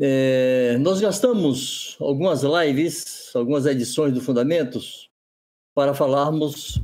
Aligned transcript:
É, 0.00 0.78
nós 0.78 1.00
gastamos 1.00 1.96
algumas 1.98 2.42
lives, 2.42 3.32
algumas 3.34 3.66
edições 3.66 4.14
do 4.14 4.20
Fundamentos, 4.20 5.10
para 5.74 5.92
falarmos 5.92 6.80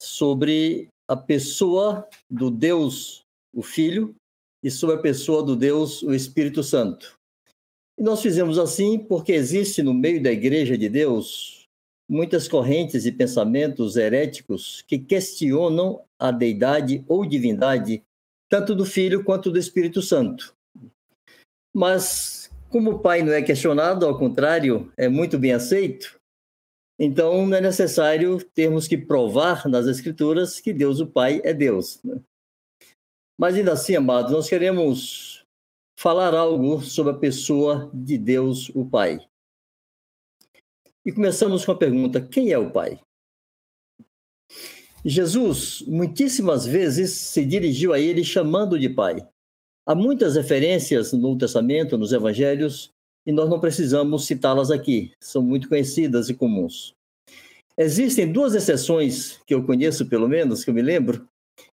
sobre 0.00 0.88
a 1.08 1.16
pessoa 1.16 2.08
do 2.30 2.50
Deus, 2.50 3.24
o 3.52 3.62
Filho, 3.62 4.14
e 4.62 4.70
sobre 4.70 4.96
a 4.96 5.00
pessoa 5.00 5.42
do 5.42 5.56
Deus, 5.56 6.02
o 6.02 6.14
Espírito 6.14 6.62
Santo. 6.62 7.18
E 7.98 8.02
nós 8.02 8.22
fizemos 8.22 8.58
assim 8.58 8.98
porque 8.98 9.32
existe 9.32 9.82
no 9.82 9.92
meio 9.92 10.22
da 10.22 10.30
Igreja 10.30 10.78
de 10.78 10.88
Deus 10.88 11.64
muitas 12.08 12.46
correntes 12.46 13.04
e 13.04 13.12
pensamentos 13.12 13.96
heréticos 13.96 14.82
que 14.86 14.98
questionam 14.98 16.02
a 16.18 16.30
deidade 16.30 17.04
ou 17.08 17.26
divindade 17.26 18.02
tanto 18.48 18.74
do 18.74 18.84
Filho 18.84 19.24
quanto 19.24 19.50
do 19.50 19.58
Espírito 19.58 20.00
Santo. 20.00 20.53
Mas, 21.74 22.50
como 22.70 22.92
o 22.92 22.98
Pai 23.00 23.22
não 23.22 23.32
é 23.32 23.42
questionado, 23.42 24.06
ao 24.06 24.16
contrário, 24.16 24.92
é 24.96 25.08
muito 25.08 25.38
bem 25.38 25.52
aceito, 25.52 26.20
então 26.98 27.46
não 27.46 27.56
é 27.56 27.60
necessário 27.60 28.38
termos 28.54 28.86
que 28.86 28.96
provar 28.96 29.68
nas 29.68 29.86
Escrituras 29.86 30.60
que 30.60 30.72
Deus 30.72 31.00
o 31.00 31.06
Pai 31.06 31.40
é 31.42 31.52
Deus. 31.52 32.00
Né? 32.04 32.20
Mas 33.36 33.56
ainda 33.56 33.72
assim, 33.72 33.96
amados, 33.96 34.30
nós 34.30 34.48
queremos 34.48 35.44
falar 35.98 36.34
algo 36.34 36.80
sobre 36.80 37.12
a 37.12 37.16
pessoa 37.16 37.90
de 37.92 38.16
Deus 38.16 38.68
o 38.70 38.84
Pai. 38.84 39.26
E 41.04 41.12
começamos 41.12 41.64
com 41.64 41.72
a 41.72 41.76
pergunta: 41.76 42.20
quem 42.20 42.52
é 42.52 42.58
o 42.58 42.70
Pai? 42.70 43.00
Jesus 45.04 45.82
muitíssimas 45.82 46.64
vezes 46.64 47.12
se 47.12 47.44
dirigiu 47.44 47.92
a 47.92 47.98
ele 47.98 48.24
chamando 48.24 48.78
de 48.78 48.88
Pai. 48.88 49.28
Há 49.86 49.94
muitas 49.94 50.34
referências 50.34 51.12
no 51.12 51.18
Novo 51.18 51.38
Testamento, 51.38 51.98
nos 51.98 52.10
Evangelhos, 52.10 52.90
e 53.26 53.32
nós 53.32 53.50
não 53.50 53.60
precisamos 53.60 54.26
citá-las 54.26 54.70
aqui, 54.70 55.12
são 55.20 55.42
muito 55.42 55.68
conhecidas 55.68 56.30
e 56.30 56.34
comuns. 56.34 56.94
Existem 57.76 58.32
duas 58.32 58.54
exceções 58.54 59.40
que 59.46 59.52
eu 59.52 59.62
conheço, 59.62 60.08
pelo 60.08 60.26
menos, 60.26 60.64
que 60.64 60.70
eu 60.70 60.74
me 60.74 60.80
lembro, 60.80 61.28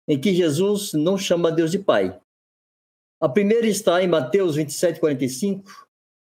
em 0.07 0.19
que 0.19 0.33
Jesus 0.33 0.93
não 0.93 1.19
chama 1.19 1.51
Deus 1.51 1.69
de 1.69 1.77
Pai. 1.77 2.19
A 3.21 3.29
primeira 3.29 3.67
está 3.67 4.01
em 4.01 4.07
Mateus 4.07 4.55
27, 4.55 4.99
45, 4.99 5.87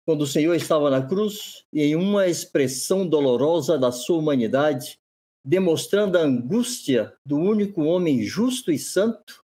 quando 0.07 0.23
o 0.23 0.27
Senhor 0.27 0.55
estava 0.55 0.91
na 0.91 1.05
cruz 1.05 1.65
e, 1.73 1.83
em 1.83 1.97
uma 1.97 2.29
expressão 2.29 3.05
dolorosa 3.05 3.77
da 3.77 3.91
sua 3.91 4.19
humanidade, 4.19 4.97
demonstrando 5.45 6.19
a 6.19 6.23
angústia 6.23 7.15
do 7.27 7.37
único 7.37 7.83
homem 7.83 8.23
justo 8.23 8.71
e 8.71 8.79
santo, 8.79 9.44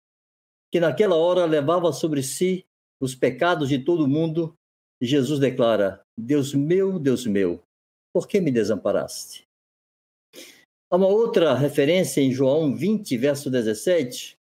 que 0.71 0.79
naquela 0.79 1.15
hora 1.15 1.45
levava 1.45 1.91
sobre 1.91 2.21
si 2.21 2.65
os 2.99 3.15
pecados 3.15 3.69
de 3.69 3.79
todo 3.79 4.07
mundo, 4.07 4.55
Jesus 5.01 5.39
declara: 5.39 6.01
Deus 6.17 6.53
meu, 6.53 6.99
Deus 6.99 7.25
meu, 7.25 7.61
por 8.13 8.27
que 8.27 8.41
me 8.41 8.51
desamparaste? 8.51 9.47
Há 10.89 10.95
uma 10.95 11.07
outra 11.07 11.53
referência 11.53 12.21
em 12.21 12.31
João 12.31 12.75
20, 12.75 13.17
verso 13.17 13.49
17, 13.49 14.37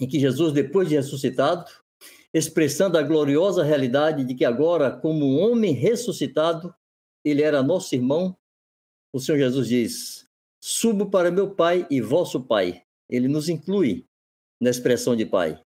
em 0.00 0.08
que 0.08 0.18
Jesus, 0.18 0.52
depois 0.52 0.88
de 0.88 0.94
ressuscitado, 0.94 1.70
expressando 2.32 2.98
a 2.98 3.02
gloriosa 3.02 3.62
realidade 3.62 4.24
de 4.24 4.34
que 4.34 4.44
agora, 4.44 4.90
como 4.90 5.36
homem 5.36 5.72
ressuscitado, 5.72 6.74
ele 7.24 7.42
era 7.42 7.62
nosso 7.62 7.94
irmão, 7.94 8.36
o 9.12 9.20
Senhor 9.20 9.38
Jesus 9.38 9.68
diz: 9.68 10.26
Subo 10.60 11.10
para 11.10 11.30
meu 11.30 11.54
Pai 11.54 11.86
e 11.90 12.00
vosso 12.00 12.42
Pai. 12.42 12.82
Ele 13.08 13.28
nos 13.28 13.48
inclui 13.48 14.06
na 14.64 14.70
expressão 14.70 15.14
de 15.14 15.26
Pai. 15.26 15.60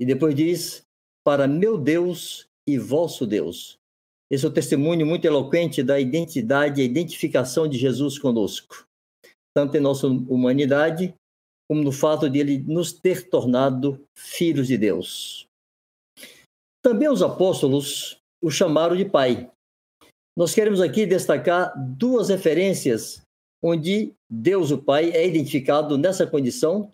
E 0.00 0.06
depois 0.06 0.34
diz: 0.34 0.82
Para 1.26 1.48
meu 1.48 1.76
Deus 1.76 2.46
e 2.66 2.78
vosso 2.78 3.26
Deus. 3.26 3.76
Esse 4.30 4.46
é 4.46 4.48
o 4.48 4.52
testemunho 4.52 5.04
muito 5.04 5.24
eloquente 5.24 5.82
da 5.82 5.98
identidade 5.98 6.80
e 6.80 6.84
identificação 6.84 7.66
de 7.68 7.76
Jesus 7.76 8.16
conosco, 8.16 8.86
tanto 9.52 9.76
em 9.76 9.80
nossa 9.80 10.06
humanidade, 10.06 11.12
como 11.68 11.82
no 11.82 11.90
fato 11.90 12.30
de 12.30 12.38
ele 12.38 12.58
nos 12.58 12.92
ter 12.92 13.28
tornado 13.28 14.00
filhos 14.16 14.68
de 14.68 14.78
Deus. 14.78 15.46
Também 16.80 17.10
os 17.10 17.22
apóstolos 17.22 18.18
o 18.40 18.50
chamaram 18.50 18.96
de 18.96 19.04
Pai. 19.04 19.50
Nós 20.38 20.54
queremos 20.54 20.80
aqui 20.80 21.04
destacar 21.04 21.74
duas 21.76 22.28
referências 22.28 23.20
onde 23.62 24.14
Deus, 24.30 24.70
o 24.70 24.78
Pai, 24.78 25.10
é 25.10 25.26
identificado 25.26 25.98
nessa 25.98 26.24
condição 26.26 26.92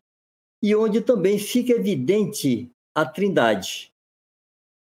e 0.63 0.75
onde 0.75 1.01
também 1.01 1.39
fica 1.39 1.73
evidente 1.73 2.71
a 2.95 3.05
Trindade. 3.05 3.93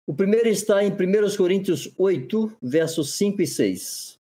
O 0.07 0.13
primeiro 0.13 0.47
está 0.47 0.83
em 0.83 0.91
1 0.91 1.35
Coríntios 1.35 1.91
8, 1.97 2.57
versos 2.61 3.13
5 3.15 3.41
e 3.41 3.47
6. 3.47 4.19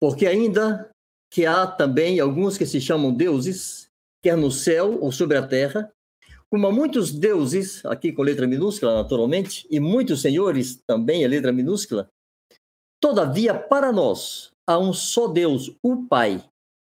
Porque 0.00 0.26
ainda 0.26 0.90
que 1.32 1.46
há 1.46 1.66
também 1.66 2.20
alguns 2.20 2.58
que 2.58 2.66
se 2.66 2.80
chamam 2.80 3.12
deuses, 3.12 3.88
quer 4.22 4.36
no 4.36 4.50
céu 4.50 5.00
ou 5.00 5.12
sobre 5.12 5.36
a 5.36 5.46
terra, 5.46 5.92
como 6.50 6.66
há 6.66 6.72
muitos 6.72 7.12
deuses, 7.12 7.84
aqui 7.86 8.12
com 8.12 8.22
letra 8.22 8.46
minúscula 8.46 8.94
naturalmente, 8.94 9.66
e 9.70 9.80
muitos 9.80 10.22
senhores, 10.22 10.80
também 10.86 11.24
a 11.24 11.28
letra 11.28 11.52
minúscula, 11.52 12.08
todavia 13.00 13.54
para 13.54 13.92
nós 13.92 14.50
há 14.66 14.78
um 14.78 14.92
só 14.92 15.28
Deus, 15.28 15.76
o 15.82 16.06
Pai, 16.06 16.42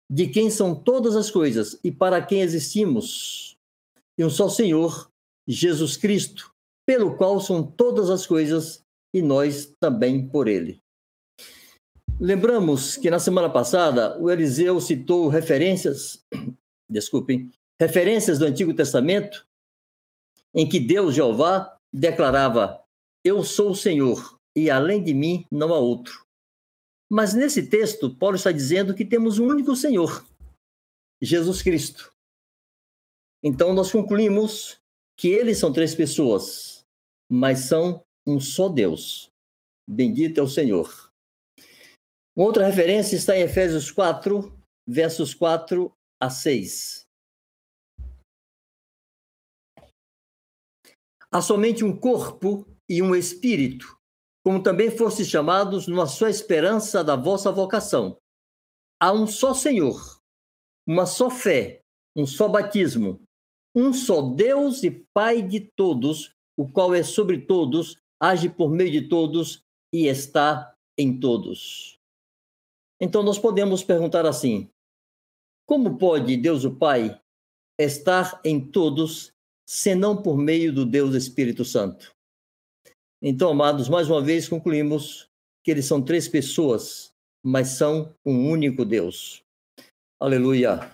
de 0.10 0.28
quem 0.28 0.50
são 0.50 0.74
todas 0.74 1.16
as 1.16 1.30
coisas 1.30 1.80
e 1.84 1.92
para 1.92 2.22
quem 2.22 2.42
existimos, 2.42 3.58
e 4.18 4.24
um 4.24 4.30
só 4.30 4.50
Senhor, 4.50 5.12
Jesus 5.48 5.98
Cristo, 5.98 6.54
pelo 6.86 7.16
qual 7.18 7.40
são 7.40 7.64
todas 7.64 8.10
as 8.10 8.26
coisas 8.26 8.84
e 9.14 9.22
nós 9.22 9.74
também 9.80 10.28
por 10.28 10.48
ele. 10.48 10.82
Lembramos 12.20 12.98
que 12.98 13.12
na 13.12 13.20
semana 13.20 13.50
passada 13.50 14.18
o 14.20 14.32
Eliseu 14.32 14.80
citou 14.80 15.28
referências, 15.28 16.26
desculpem, 16.90 17.52
referências 17.80 18.40
do 18.40 18.46
Antigo 18.46 18.74
Testamento 18.74 19.46
em 20.54 20.68
que 20.68 20.80
Deus, 20.80 21.14
Jeová, 21.14 21.78
declarava: 21.94 22.82
Eu 23.24 23.44
sou 23.44 23.72
o 23.72 23.76
Senhor 23.76 24.40
e 24.56 24.72
além 24.72 25.04
de 25.04 25.14
mim 25.14 25.46
não 25.52 25.74
há 25.74 25.78
outro. 25.78 26.27
Mas 27.10 27.34
nesse 27.34 27.68
texto, 27.68 28.14
Paulo 28.16 28.36
está 28.36 28.52
dizendo 28.52 28.94
que 28.94 29.06
temos 29.06 29.40
um 29.40 29.48
único 29.48 29.76
Senhor, 29.76 30.26
Jesus 31.22 31.62
Cristo. 31.62 32.14
Então 33.42 33.74
nós 33.74 33.92
concluímos 33.92 34.80
que 35.18 35.30
eles 35.30 35.58
são 35.58 35.72
três 35.72 35.96
pessoas, 35.96 36.86
mas 37.30 37.60
são 37.60 38.04
um 38.26 38.40
só 38.40 38.68
Deus. 38.68 39.32
Bendito 39.90 40.40
é 40.40 40.44
o 40.44 40.50
Senhor. 40.50 41.12
Outra 42.36 42.68
referência 42.68 43.16
está 43.16 43.36
em 43.36 43.42
Efésios 43.42 43.90
4, 43.90 44.54
versos 44.86 45.34
4 45.34 45.92
a 46.20 46.30
6. 46.30 47.08
Há 51.32 51.42
somente 51.42 51.84
um 51.84 51.98
corpo 51.98 52.66
e 52.90 53.02
um 53.02 53.16
espírito, 53.16 53.97
como 54.48 54.64
também 54.64 54.90
fostes 54.90 55.28
chamados 55.28 55.88
numa 55.88 56.08
só 56.08 56.26
esperança 56.30 57.04
da 57.04 57.18
vossa 57.18 57.52
vocação. 57.52 58.18
Há 58.98 59.12
um 59.12 59.28
só 59.28 59.54
Senhor, 59.54 60.22
uma 60.88 61.06
só 61.06 61.30
fé, 61.30 61.82
um 62.16 62.26
só 62.26 62.48
batismo, 62.48 63.22
um 63.76 63.92
só 63.92 64.22
Deus 64.22 64.84
e 64.84 65.06
Pai 65.14 65.42
de 65.42 65.60
todos, 65.76 66.34
o 66.58 66.66
qual 66.66 66.96
é 66.96 67.04
sobre 67.04 67.42
todos, 67.42 67.98
age 68.22 68.48
por 68.48 68.70
meio 68.70 68.90
de 68.90 69.10
todos 69.10 69.66
e 69.94 70.08
está 70.08 70.74
em 70.98 71.20
todos. 71.20 72.00
Então 73.02 73.24
nós 73.24 73.38
podemos 73.38 73.84
perguntar 73.84 74.26
assim: 74.26 74.70
como 75.66 75.98
pode 75.98 76.38
Deus 76.38 76.64
o 76.64 76.74
Pai 76.74 77.20
estar 77.78 78.40
em 78.46 78.66
todos, 78.66 79.30
senão 79.68 80.22
por 80.24 80.38
meio 80.38 80.72
do 80.72 80.86
Deus 80.86 81.16
Espírito 81.16 81.66
Santo? 81.66 82.17
Então, 83.22 83.50
amados, 83.50 83.90
mais 83.90 84.10
uma 84.10 84.22
vez 84.22 84.48
concluímos 84.48 85.28
que 85.64 85.72
eles 85.72 85.86
são 85.86 86.02
três 86.02 86.28
pessoas, 86.28 87.12
mas 87.44 87.70
são 87.70 88.14
um 88.26 88.50
único 88.50 88.86
Deus. 88.86 89.44
Aleluia. 90.20 90.92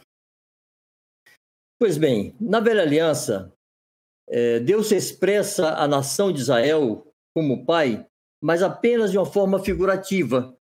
Pois 1.80 1.98
bem, 1.98 2.36
na 2.40 2.60
velha 2.60 2.82
aliança, 2.82 3.54
é, 4.30 4.60
Deus 4.60 4.92
expressa 4.92 5.76
a 5.76 5.88
nação 5.88 6.32
de 6.32 6.40
Israel 6.40 7.06
como 7.36 7.66
pai, 7.66 8.08
mas 8.42 8.64
apenas 8.64 9.12
de 9.12 9.18
uma 9.18 9.26
forma 9.26 9.60
figurativa. 9.60 10.58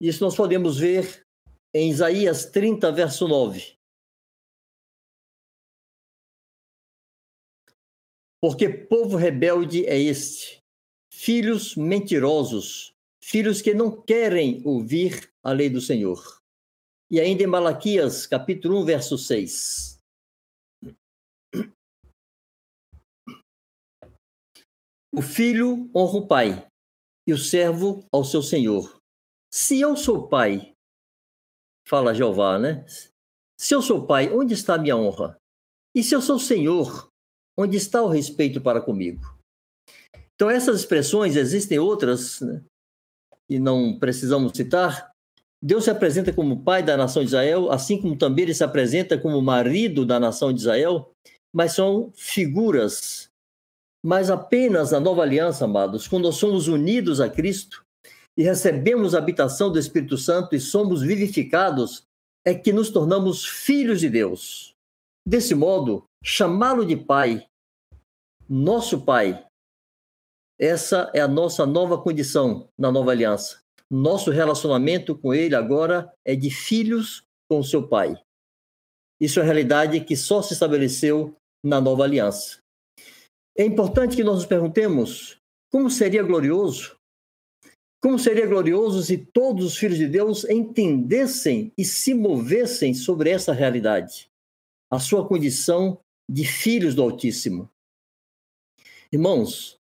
Isso 0.00 0.24
nós 0.24 0.34
podemos 0.34 0.78
ver 0.78 1.26
em 1.74 1.90
Isaías 1.90 2.46
30, 2.46 2.90
verso 2.92 3.28
9. 3.28 3.76
Porque 8.48 8.68
povo 8.68 9.16
rebelde 9.16 9.84
é 9.86 9.98
este, 9.98 10.62
filhos 11.12 11.74
mentirosos, 11.74 12.94
filhos 13.20 13.60
que 13.60 13.74
não 13.74 13.90
querem 14.00 14.62
ouvir 14.64 15.32
a 15.42 15.50
lei 15.50 15.68
do 15.68 15.80
Senhor. 15.80 16.40
E 17.10 17.18
ainda 17.18 17.42
em 17.42 17.48
Malaquias, 17.48 18.24
capítulo 18.24 18.82
1, 18.82 18.84
verso 18.84 19.18
6. 19.18 20.00
O 25.12 25.22
filho 25.22 25.90
honra 25.92 26.18
o 26.18 26.26
pai 26.28 26.68
e 27.26 27.32
o 27.32 27.38
servo 27.38 28.06
ao 28.12 28.22
seu 28.22 28.44
senhor. 28.44 29.02
Se 29.52 29.80
eu 29.80 29.96
sou 29.96 30.28
pai, 30.28 30.72
fala 31.84 32.14
Jeová, 32.14 32.60
né? 32.60 32.86
Se 33.58 33.74
eu 33.74 33.82
sou 33.82 34.06
pai, 34.06 34.32
onde 34.32 34.54
está 34.54 34.76
a 34.76 34.78
minha 34.78 34.96
honra? 34.96 35.36
E 35.92 36.00
se 36.00 36.14
eu 36.14 36.22
sou 36.22 36.38
senhor, 36.38 37.10
onde 37.56 37.76
está 37.76 38.02
o 38.02 38.08
respeito 38.08 38.60
para 38.60 38.80
comigo? 38.80 39.36
Então, 40.34 40.50
essas 40.50 40.80
expressões, 40.80 41.34
existem 41.34 41.78
outras, 41.78 42.40
né? 42.40 42.62
e 43.48 43.58
não 43.58 43.98
precisamos 43.98 44.52
citar. 44.56 45.10
Deus 45.62 45.84
se 45.84 45.90
apresenta 45.90 46.32
como 46.32 46.62
pai 46.62 46.82
da 46.82 46.96
nação 46.96 47.22
de 47.22 47.28
Israel, 47.28 47.70
assim 47.70 48.00
como 48.00 48.16
também 48.16 48.44
ele 48.44 48.54
se 48.54 48.64
apresenta 48.64 49.16
como 49.18 49.40
marido 49.40 50.04
da 50.04 50.20
nação 50.20 50.52
de 50.52 50.60
Israel, 50.60 51.10
mas 51.54 51.72
são 51.72 52.12
figuras. 52.14 53.30
Mas 54.04 54.30
apenas 54.30 54.90
na 54.90 55.00
nova 55.00 55.22
aliança, 55.22 55.64
amados, 55.64 56.06
quando 56.06 56.24
nós 56.24 56.36
somos 56.36 56.68
unidos 56.68 57.20
a 57.20 57.28
Cristo 57.28 57.84
e 58.36 58.42
recebemos 58.42 59.14
a 59.14 59.18
habitação 59.18 59.72
do 59.72 59.78
Espírito 59.78 60.18
Santo 60.18 60.54
e 60.54 60.60
somos 60.60 61.02
vivificados, 61.02 62.04
é 62.44 62.54
que 62.54 62.72
nos 62.72 62.90
tornamos 62.90 63.44
filhos 63.44 64.00
de 64.00 64.10
Deus. 64.10 64.74
Desse 65.26 65.54
modo, 65.54 66.04
chamá-lo 66.26 66.84
de 66.84 66.96
pai, 66.96 67.46
nosso 68.48 69.02
pai, 69.02 69.46
essa 70.58 71.08
é 71.14 71.20
a 71.20 71.28
nossa 71.28 71.64
nova 71.64 72.02
condição 72.02 72.68
na 72.76 72.90
nova 72.90 73.12
aliança. 73.12 73.60
Nosso 73.88 74.32
relacionamento 74.32 75.16
com 75.16 75.32
ele 75.32 75.54
agora 75.54 76.12
é 76.24 76.34
de 76.34 76.50
filhos 76.50 77.22
com 77.48 77.62
seu 77.62 77.86
pai. 77.86 78.20
Isso 79.20 79.38
é 79.38 79.42
uma 79.42 79.46
realidade 79.46 80.00
que 80.00 80.16
só 80.16 80.42
se 80.42 80.52
estabeleceu 80.52 81.36
na 81.64 81.80
nova 81.80 82.02
aliança. 82.02 82.58
É 83.56 83.64
importante 83.64 84.16
que 84.16 84.24
nós 84.24 84.36
nos 84.36 84.46
perguntemos 84.46 85.38
como 85.70 85.88
seria 85.88 86.24
glorioso, 86.24 86.96
como 88.02 88.18
seria 88.18 88.46
glorioso 88.46 89.00
se 89.04 89.16
todos 89.16 89.64
os 89.64 89.76
filhos 89.76 89.96
de 89.96 90.08
Deus 90.08 90.44
entendessem 90.44 91.72
e 91.78 91.84
se 91.84 92.14
movessem 92.14 92.94
sobre 92.94 93.30
essa 93.30 93.52
realidade, 93.52 94.28
a 94.90 94.98
sua 94.98 95.26
condição 95.26 96.00
de 96.28 96.44
filhos 96.44 96.94
do 96.94 97.02
Altíssimo. 97.02 97.70
Irmãos, 99.12 99.78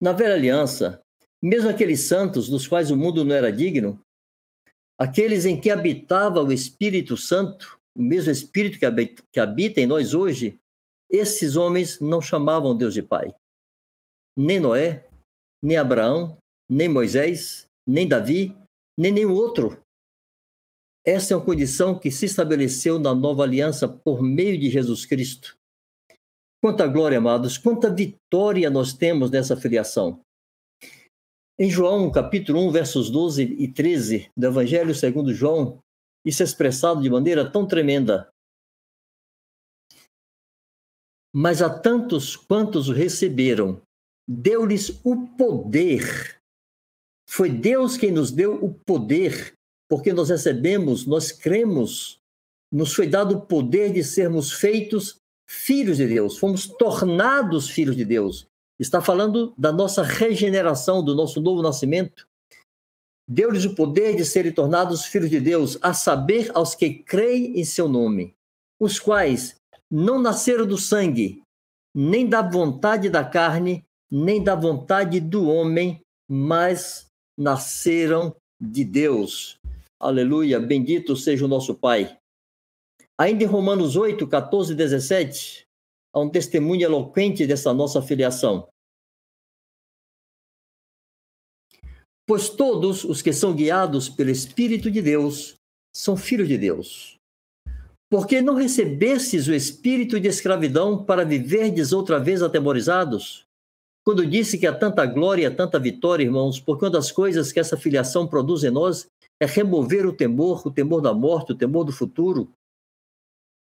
na 0.00 0.12
velha 0.12 0.34
aliança, 0.34 1.02
mesmo 1.42 1.68
aqueles 1.68 2.00
santos 2.00 2.48
dos 2.48 2.66
quais 2.66 2.90
o 2.90 2.96
mundo 2.96 3.24
não 3.24 3.34
era 3.34 3.52
digno, 3.52 4.00
aqueles 4.96 5.44
em 5.44 5.60
que 5.60 5.70
habitava 5.70 6.42
o 6.42 6.52
Espírito 6.52 7.16
Santo, 7.16 7.78
o 7.96 8.02
mesmo 8.02 8.30
Espírito 8.30 8.78
que 8.78 9.40
habita, 9.40 9.80
em 9.80 9.86
nós 9.86 10.14
hoje, 10.14 10.58
esses 11.10 11.56
homens 11.56 11.98
não 12.00 12.20
chamavam 12.20 12.76
Deus 12.76 12.94
de 12.94 13.02
Pai. 13.02 13.34
Nem 14.36 14.60
Noé, 14.60 15.08
nem 15.60 15.76
Abraão, 15.76 16.38
nem 16.68 16.88
Moisés, 16.88 17.66
nem 17.86 18.06
Davi, 18.06 18.56
nem 18.96 19.10
nenhum 19.10 19.32
outro. 19.32 19.82
Essa 21.04 21.32
é 21.32 21.36
uma 21.36 21.44
condição 21.44 21.98
que 21.98 22.10
se 22.10 22.26
estabeleceu 22.26 22.98
na 22.98 23.14
nova 23.14 23.42
aliança 23.42 23.88
por 23.88 24.22
meio 24.22 24.58
de 24.58 24.70
Jesus 24.70 25.06
Cristo. 25.06 25.57
Quanta 26.60 26.88
glória, 26.88 27.18
amados, 27.18 27.56
quanta 27.56 27.88
vitória 27.88 28.68
nós 28.68 28.92
temos 28.92 29.30
nessa 29.30 29.56
filiação. 29.56 30.20
Em 31.56 31.70
João, 31.70 32.10
capítulo 32.10 32.66
1, 32.68 32.72
versos 32.72 33.10
12 33.10 33.42
e 33.42 33.72
13 33.72 34.30
do 34.36 34.46
Evangelho 34.46 34.92
segundo 34.92 35.32
João, 35.32 35.78
isso 36.24 36.42
é 36.42 36.44
expressado 36.44 37.00
de 37.00 37.08
maneira 37.08 37.48
tão 37.48 37.64
tremenda. 37.64 38.28
Mas 41.32 41.62
a 41.62 41.70
tantos 41.70 42.34
quantos 42.34 42.88
o 42.88 42.92
receberam, 42.92 43.80
deu-lhes 44.28 45.00
o 45.04 45.28
poder. 45.36 46.40
Foi 47.28 47.50
Deus 47.50 47.96
quem 47.96 48.10
nos 48.10 48.32
deu 48.32 48.64
o 48.64 48.74
poder, 48.74 49.54
porque 49.88 50.12
nós 50.12 50.28
recebemos, 50.28 51.06
nós 51.06 51.30
cremos, 51.30 52.18
nos 52.72 52.94
foi 52.94 53.06
dado 53.06 53.36
o 53.36 53.46
poder 53.46 53.92
de 53.92 54.02
sermos 54.02 54.52
feitos 54.52 55.20
filhos 55.48 55.96
de 55.96 56.06
Deus, 56.06 56.36
fomos 56.36 56.66
tornados 56.66 57.70
filhos 57.70 57.96
de 57.96 58.04
Deus. 58.04 58.46
Está 58.78 59.00
falando 59.00 59.54
da 59.56 59.72
nossa 59.72 60.02
regeneração, 60.02 61.02
do 61.02 61.14
nosso 61.14 61.40
novo 61.40 61.62
nascimento. 61.62 62.28
Deu-lhes 63.26 63.64
o 63.64 63.74
poder 63.74 64.14
de 64.16 64.24
serem 64.24 64.52
tornados 64.52 65.06
filhos 65.06 65.30
de 65.30 65.40
Deus, 65.40 65.78
a 65.82 65.92
saber, 65.92 66.50
aos 66.54 66.74
que 66.74 66.94
creem 66.94 67.58
em 67.58 67.64
seu 67.64 67.88
nome, 67.88 68.34
os 68.80 68.98
quais 68.98 69.56
não 69.90 70.20
nasceram 70.20 70.66
do 70.66 70.78
sangue, 70.78 71.42
nem 71.94 72.28
da 72.28 72.42
vontade 72.42 73.08
da 73.10 73.24
carne, 73.24 73.84
nem 74.10 74.42
da 74.42 74.54
vontade 74.54 75.18
do 75.18 75.48
homem, 75.48 76.00
mas 76.30 77.06
nasceram 77.36 78.34
de 78.60 78.84
Deus. 78.84 79.56
Aleluia, 80.00 80.60
bendito 80.60 81.16
seja 81.16 81.44
o 81.44 81.48
nosso 81.48 81.74
Pai. 81.74 82.16
Ainda 83.20 83.42
em 83.42 83.46
Romanos 83.48 83.96
8, 83.96 84.28
14 84.28 84.72
e 84.72 84.76
17, 84.76 85.66
há 86.14 86.20
um 86.20 86.30
testemunho 86.30 86.84
eloquente 86.84 87.48
dessa 87.48 87.74
nossa 87.74 88.00
filiação. 88.00 88.68
Pois 92.24 92.48
todos 92.48 93.02
os 93.02 93.20
que 93.20 93.32
são 93.32 93.54
guiados 93.54 94.08
pelo 94.08 94.30
Espírito 94.30 94.88
de 94.88 95.02
Deus 95.02 95.56
são 95.92 96.16
filhos 96.16 96.46
de 96.46 96.56
Deus. 96.56 97.16
Porque 98.08 98.40
não 98.40 98.54
recebestes 98.54 99.48
o 99.48 99.54
espírito 99.54 100.20
de 100.20 100.28
escravidão 100.28 101.04
para 101.04 101.24
viverdes 101.24 101.92
outra 101.92 102.20
vez 102.20 102.40
atemorizados? 102.40 103.44
Quando 104.04 104.24
disse 104.24 104.56
que 104.56 104.66
há 104.66 104.72
tanta 104.72 105.04
glória 105.04 105.46
e 105.46 105.50
tanta 105.50 105.78
vitória, 105.78 106.24
irmãos, 106.24 106.60
porque 106.60 106.84
uma 106.84 106.90
das 106.90 107.10
coisas 107.10 107.50
que 107.50 107.60
essa 107.60 107.76
filiação 107.76 108.26
produz 108.26 108.62
em 108.62 108.70
nós 108.70 109.06
é 109.40 109.44
remover 109.44 110.06
o 110.06 110.12
temor, 110.12 110.66
o 110.66 110.70
temor 110.70 111.00
da 111.02 111.12
morte, 111.12 111.52
o 111.52 111.56
temor 111.56 111.84
do 111.84 111.92
futuro, 111.92 112.50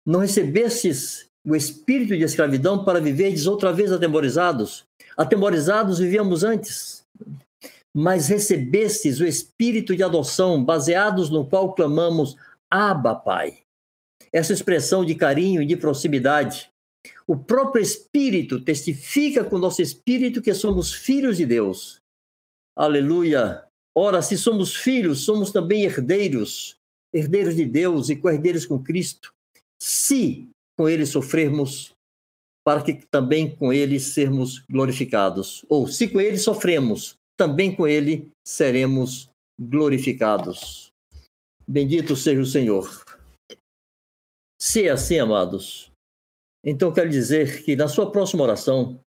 não 0.06 0.20
recebestes 0.20 1.28
o 1.46 1.56
espírito 1.56 2.16
de 2.16 2.24
escravidão 2.24 2.84
para 2.84 3.02
viverdes 3.02 3.48
outra 3.48 3.74
vez 3.74 3.92
atemorizados. 3.92 4.86
Atemorizados 5.18 6.00
vivíamos 6.00 6.44
antes, 6.44 7.04
mas 7.94 8.28
recebestes 8.28 9.20
o 9.20 9.26
espírito 9.26 9.96
de 9.96 10.04
adoção, 10.04 10.64
baseados 10.64 11.30
no 11.30 11.46
qual 11.46 11.74
clamamos 11.74 12.36
Abba, 12.70 13.16
Pai. 13.16 13.60
Essa 14.32 14.54
expressão 14.54 15.04
de 15.06 15.16
carinho 15.16 15.62
e 15.62 15.66
de 15.66 15.78
proximidade. 15.78 16.70
O 17.28 17.38
próprio 17.38 17.82
Espírito 17.82 18.60
testifica 18.60 19.44
com 19.44 19.58
nosso 19.58 19.82
espírito 19.82 20.42
que 20.42 20.54
somos 20.54 20.94
filhos 20.94 21.38
de 21.38 21.46
Deus. 21.46 22.02
Aleluia! 22.76 23.64
Ora, 23.96 24.22
se 24.22 24.38
somos 24.38 24.76
filhos, 24.76 25.24
somos 25.24 25.52
também 25.52 25.84
herdeiros, 25.84 26.76
herdeiros 27.14 27.56
de 27.56 27.66
Deus 27.66 28.10
e 28.10 28.16
co-herdeiros 28.16 28.66
com 28.66 28.84
Cristo 28.84 29.35
se 29.86 30.50
com 30.76 30.90
ele 30.90 31.06
sofrermos, 31.06 31.94
para 32.66 32.84
que 32.84 33.06
também 33.12 33.56
com 33.56 33.72
ele 33.72 34.00
sermos 34.00 34.66
glorificados. 34.68 35.64
Ou 35.70 35.88
se 35.88 36.08
com 36.08 36.20
ele 36.20 36.40
sofremos, 36.40 37.16
também 37.38 37.76
com 37.76 37.88
ele 37.88 38.32
seremos 38.44 39.30
glorificados. 39.62 40.90
Bendito 41.68 42.16
seja 42.16 42.42
o 42.42 42.46
Senhor. 42.46 43.04
Se 44.60 44.88
é 44.88 44.90
assim, 44.90 45.20
amados, 45.20 45.92
então 46.66 46.92
quero 46.92 47.10
dizer 47.10 47.64
que 47.64 47.76
na 47.76 47.88
sua 47.88 48.12
próxima 48.12 48.42
oração, 48.42 49.00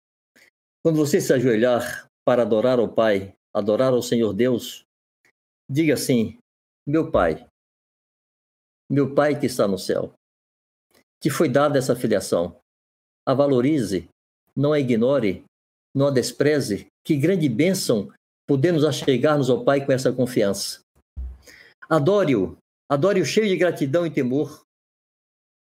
quando 0.85 0.97
você 0.97 1.21
se 1.21 1.33
ajoelhar 1.33 2.07
para 2.25 2.43
adorar 2.43 2.79
ao 2.79 2.89
Pai, 2.89 3.35
adorar 3.53 3.93
ao 3.93 4.03
Senhor 4.03 4.33
Deus, 4.33 4.85
diga 5.69 5.95
assim: 5.95 6.39
Meu 6.87 7.11
Pai, 7.11 7.45
meu 8.89 9.13
Pai 9.13 9.39
que 9.39 9.47
está 9.47 9.67
no 9.67 9.77
céu, 9.77 10.15
que 11.21 11.31
foi 11.31 11.49
dada 11.49 11.79
essa 11.79 11.97
filiação. 11.97 12.57
A 13.27 13.35
valorize, 13.35 14.09
não 14.57 14.73
a 14.73 14.81
ignore, 14.81 15.45
não 15.95 16.09
a 16.09 16.11
despreze. 16.11 16.87
Que 17.05 17.17
grande 17.17 17.49
bênção 17.49 18.13
podermos 18.47 18.85
achegar-nos 18.85 19.51
ao 19.51 19.65
Pai 19.65 19.85
com 19.85 19.93
essa 19.93 20.13
confiança. 20.13 20.81
Adore-o, 21.89 22.57
adore-o 22.91 23.25
cheio 23.25 23.49
de 23.49 23.57
gratidão 23.57 24.07
e 24.07 24.11
temor. 24.11 24.63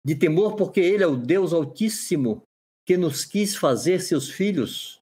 De 0.05 0.15
temor 0.15 0.55
porque 0.55 0.79
Ele 0.79 1.03
é 1.03 1.07
o 1.07 1.15
Deus 1.15 1.53
Altíssimo 1.53 2.43
que 2.85 2.97
nos 2.97 3.23
quis 3.23 3.55
fazer 3.55 4.01
seus 4.01 4.29
filhos 4.29 5.01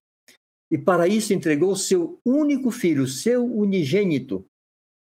e 0.70 0.78
para 0.78 1.08
isso 1.08 1.34
entregou 1.34 1.74
seu 1.74 2.20
único 2.24 2.70
filho, 2.70 3.06
seu 3.06 3.44
unigênito, 3.44 4.44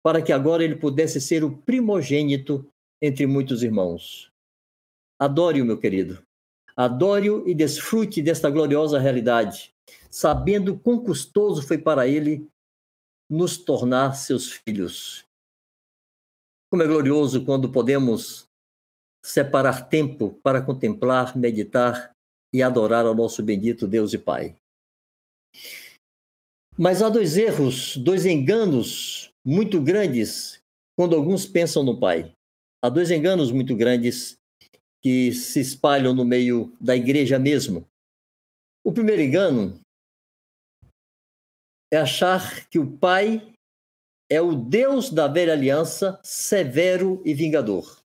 para 0.03 0.21
que 0.21 0.33
agora 0.33 0.63
ele 0.63 0.75
pudesse 0.75 1.21
ser 1.21 1.43
o 1.43 1.57
primogênito 1.57 2.67
entre 3.01 3.25
muitos 3.25 3.63
irmãos. 3.63 4.29
Adore-o, 5.19 5.65
meu 5.65 5.77
querido. 5.77 6.23
Adore-o 6.75 7.47
e 7.47 7.53
desfrute 7.53 8.21
desta 8.21 8.49
gloriosa 8.49 8.99
realidade, 8.99 9.73
sabendo 10.09 10.77
quão 10.77 11.03
custoso 11.03 11.61
foi 11.61 11.77
para 11.77 12.07
ele 12.07 12.47
nos 13.29 13.57
tornar 13.57 14.13
seus 14.13 14.51
filhos. 14.51 15.25
Como 16.69 16.81
é 16.81 16.87
glorioso 16.87 17.45
quando 17.45 17.71
podemos 17.71 18.47
separar 19.23 19.87
tempo 19.87 20.39
para 20.43 20.61
contemplar, 20.61 21.37
meditar 21.37 22.11
e 22.53 22.61
adorar 22.61 23.05
ao 23.05 23.15
nosso 23.15 23.41
bendito 23.41 23.87
Deus 23.87 24.13
e 24.13 24.17
Pai. 24.17 24.55
Mas 26.77 27.01
há 27.01 27.09
dois 27.09 27.37
erros, 27.37 27.95
dois 27.97 28.25
enganos 28.25 29.31
muito 29.45 29.79
grandes 29.79 30.61
quando 30.97 31.15
alguns 31.15 31.45
pensam 31.45 31.83
no 31.83 31.99
Pai. 31.99 32.33
Há 32.81 32.89
dois 32.89 33.11
enganos 33.11 33.51
muito 33.51 33.75
grandes 33.75 34.37
que 35.03 35.33
se 35.33 35.59
espalham 35.59 36.13
no 36.13 36.23
meio 36.23 36.73
da 36.79 36.95
igreja 36.95 37.37
mesmo. 37.37 37.85
O 38.85 38.93
primeiro 38.93 39.21
engano 39.21 39.79
é 41.91 41.97
achar 41.97 42.67
que 42.69 42.79
o 42.79 42.97
Pai 42.97 43.53
é 44.29 44.41
o 44.41 44.55
Deus 44.55 45.09
da 45.09 45.27
velha 45.27 45.53
aliança, 45.53 46.19
severo 46.23 47.21
e 47.25 47.33
vingador. 47.33 48.01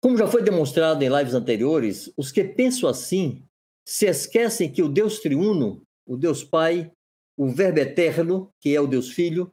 Como 0.00 0.16
já 0.16 0.26
foi 0.26 0.42
demonstrado 0.42 1.02
em 1.02 1.08
lives 1.08 1.34
anteriores, 1.34 2.12
os 2.16 2.32
que 2.32 2.44
pensam 2.44 2.88
assim 2.88 3.44
se 3.86 4.06
esquecem 4.06 4.72
que 4.72 4.82
o 4.82 4.88
Deus 4.88 5.18
triuno, 5.18 5.82
o 6.06 6.16
Deus 6.16 6.42
Pai, 6.42 6.90
o 7.36 7.50
Verbo 7.50 7.80
eterno, 7.80 8.52
que 8.60 8.74
é 8.74 8.80
o 8.80 8.86
Deus 8.86 9.10
Filho, 9.10 9.52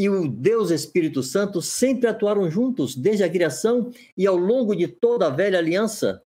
e 0.00 0.08
o 0.08 0.26
Deus 0.26 0.70
Espírito 0.70 1.22
Santo 1.22 1.60
sempre 1.60 2.08
atuaram 2.08 2.50
juntos 2.50 2.96
desde 2.96 3.22
a 3.22 3.28
criação 3.28 3.92
e 4.16 4.26
ao 4.26 4.34
longo 4.34 4.74
de 4.74 4.88
toda 4.88 5.26
a 5.26 5.30
velha 5.30 5.58
aliança. 5.58 6.22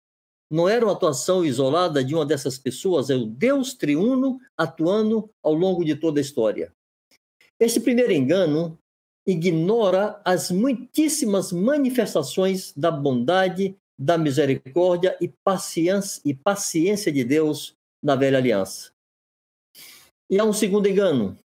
Não 0.47 0.69
era 0.69 0.85
uma 0.85 0.91
atuação 0.91 1.43
isolada 1.43 2.03
de 2.03 2.13
uma 2.13 2.23
dessas 2.23 2.59
pessoas, 2.59 3.09
é 3.09 3.15
o 3.15 3.25
Deus 3.25 3.73
triuno 3.73 4.39
atuando 4.55 5.27
ao 5.41 5.55
longo 5.55 5.83
de 5.83 5.95
toda 5.95 6.19
a 6.19 6.21
história. 6.21 6.71
Esse 7.59 7.79
primeiro 7.79 8.13
engano 8.13 8.77
ignora 9.25 10.21
as 10.23 10.51
muitíssimas 10.51 11.51
manifestações 11.51 12.73
da 12.77 12.91
bondade, 12.91 13.75
da 13.97 14.19
misericórdia 14.19 15.17
e 15.19 15.27
paciência, 15.43 16.21
e 16.23 16.31
paciência 16.35 17.11
de 17.11 17.23
Deus 17.23 17.75
na 18.03 18.15
velha 18.15 18.37
aliança. 18.37 18.91
E 20.29 20.37
há 20.37 20.43
um 20.43 20.53
segundo 20.53 20.87
engano. 20.87 21.35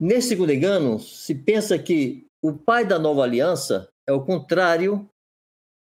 Nesse 0.00 0.32
engano, 0.32 0.98
se 0.98 1.34
pensa 1.34 1.78
que 1.78 2.26
o 2.40 2.54
pai 2.54 2.86
da 2.86 2.98
nova 2.98 3.22
aliança 3.22 3.92
é 4.06 4.12
o 4.12 4.24
contrário 4.24 5.06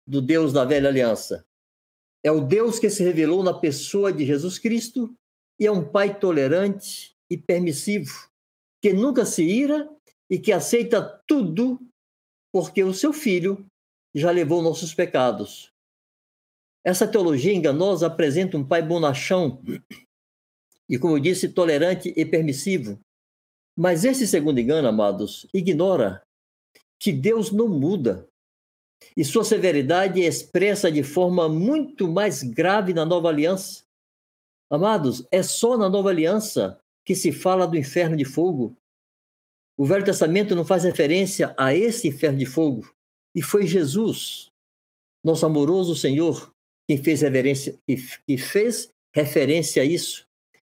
do 0.08 0.22
Deus 0.22 0.54
da 0.54 0.64
velha 0.64 0.88
aliança. 0.88 1.46
É 2.24 2.32
o 2.32 2.40
Deus 2.40 2.80
que 2.80 2.90
se 2.90 3.04
revelou 3.04 3.44
na 3.44 3.54
pessoa 3.54 4.14
de 4.14 4.26
Jesus 4.26 4.58
Cristo 4.58 5.14
e 5.60 5.68
é 5.68 5.72
um 5.72 5.84
pai 5.84 6.18
tolerante 6.18 7.14
e 7.30 7.38
permissivo, 7.38 8.30
que 8.82 8.94
nunca 8.94 9.26
se 9.26 9.44
ira 9.44 9.90
e 10.30 10.40
que 10.40 10.54
aceita 10.54 11.04
tudo 11.28 11.78
porque 12.54 12.82
o 12.86 12.94
seu 12.94 13.12
filho 13.12 13.66
já 14.14 14.32
levou 14.32 14.62
nossos 14.62 14.94
pecados. 14.94 15.74
Essa 16.86 17.06
teologia 17.06 17.54
enganosa 17.54 18.08
apresenta 18.08 18.56
um 18.56 18.66
pai 18.66 18.82
bonachão 18.82 19.62
e, 20.88 20.98
como 20.98 21.18
eu 21.18 21.20
disse, 21.20 21.50
tolerante 21.50 22.14
e 22.16 22.26
permissivo. 22.26 22.98
Mas 23.76 24.06
esse 24.06 24.26
segundo 24.26 24.60
engano, 24.60 24.88
amados, 24.88 25.48
ignora 25.54 26.24
que 26.98 27.12
Deus 27.12 27.52
não 27.52 27.68
muda 27.68 28.28
e 29.16 29.24
sua 29.24 29.44
severidade 29.44 30.22
é 30.22 30.26
expressa 30.26 30.92
de 30.92 31.04
forma 31.04 31.50
muito 31.50 32.08
mais 32.08 32.44
grave 32.44 32.94
na 32.94 33.06
nova 33.06 33.30
aliança. 33.30 33.84
Amados, 34.70 35.26
é 35.32 35.44
só 35.44 35.78
na 35.78 35.90
nova 35.90 36.10
aliança 36.10 36.80
que 37.06 37.16
se 37.16 37.32
fala 37.32 37.68
do 37.68 37.78
inferno 37.78 38.16
de 38.16 38.26
fogo. 38.26 38.76
O 39.78 39.86
Velho 39.86 40.06
Testamento 40.06 40.56
não 40.56 40.66
faz 40.66 40.84
referência 40.84 41.54
a 41.58 41.76
esse 41.76 42.08
inferno 42.08 42.40
de 42.40 42.46
fogo. 42.46 42.90
E 43.36 43.42
foi 43.42 43.68
Jesus, 43.68 44.50
nosso 45.24 45.46
amoroso 45.46 45.96
Senhor, 45.96 46.54
quem 46.88 47.02
fez, 47.02 47.22
reverência, 47.22 47.78
que 47.86 48.38
fez 48.38 48.90
referência 49.14 49.82
a 49.82 49.86
isso, 49.86 50.26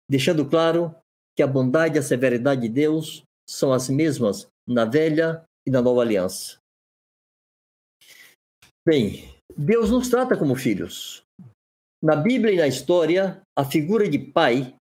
deixando 0.10 0.48
claro 0.48 0.94
que 1.38 1.44
a 1.44 1.48
bondade 1.48 1.96
e 1.96 2.00
a 2.00 2.04
severidade 2.04 2.62
de 2.62 2.70
Deus 2.70 3.24
são 3.48 3.72
as 3.72 3.88
mesmas 3.88 4.48
na 4.68 4.84
velha 4.84 5.46
e 5.66 5.72
na 5.72 5.82
nova 5.82 6.02
aliança. 6.02 6.58
Bem, 8.86 9.30
Deus 9.56 9.92
nos 9.92 10.10
trata 10.10 10.36
como 10.36 10.56
filhos. 10.56 11.22
Na 12.04 12.16
Bíblia 12.16 12.54
e 12.54 12.58
na 12.58 12.68
história, 12.68 13.42
a 13.56 13.64
figura 13.64 14.10
de 14.10 14.18
pai 14.18 14.78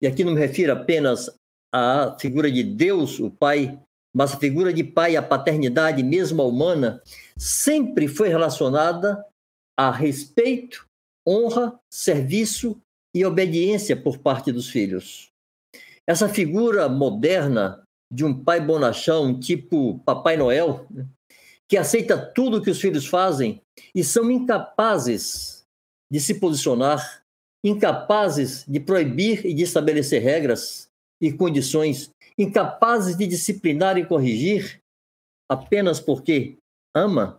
e 0.00 0.06
aqui 0.06 0.22
não 0.22 0.32
me 0.32 0.38
refiro 0.38 0.72
apenas 0.72 1.28
à 1.74 2.16
figura 2.18 2.50
de 2.50 2.62
Deus, 2.62 3.18
o 3.18 3.30
Pai, 3.30 3.78
mas 4.14 4.32
a 4.32 4.38
figura 4.38 4.72
de 4.72 4.84
pai, 4.84 5.16
a 5.16 5.22
paternidade 5.22 6.02
mesmo 6.02 6.40
a 6.40 6.46
humana, 6.46 7.02
sempre 7.36 8.08
foi 8.08 8.28
relacionada 8.28 9.24
a 9.76 9.90
respeito, 9.90 10.86
honra, 11.26 11.78
serviço 11.92 12.80
e 13.14 13.24
obediência 13.24 13.96
por 13.96 14.18
parte 14.18 14.50
dos 14.50 14.68
filhos. 14.68 15.28
Essa 16.08 16.28
figura 16.28 16.88
moderna 16.88 17.82
de 18.10 18.24
um 18.24 18.42
pai 18.42 18.60
bonachão, 18.60 19.38
tipo 19.38 19.98
Papai 20.00 20.36
Noel, 20.36 20.86
que 21.68 21.76
aceita 21.76 22.16
tudo 22.16 22.62
que 22.62 22.70
os 22.70 22.80
filhos 22.80 23.06
fazem 23.06 23.60
e 23.94 24.02
são 24.02 24.30
incapazes 24.30 25.64
de 26.10 26.18
se 26.18 26.40
posicionar 26.40 27.22
incapazes 27.64 28.64
de 28.66 28.80
proibir 28.80 29.44
e 29.44 29.52
de 29.52 29.62
estabelecer 29.62 30.22
regras 30.22 30.88
e 31.20 31.32
condições, 31.32 32.10
incapazes 32.38 33.16
de 33.16 33.26
disciplinar 33.26 33.98
e 33.98 34.06
corrigir, 34.06 34.80
apenas 35.50 36.00
porque 36.00 36.56
ama, 36.96 37.38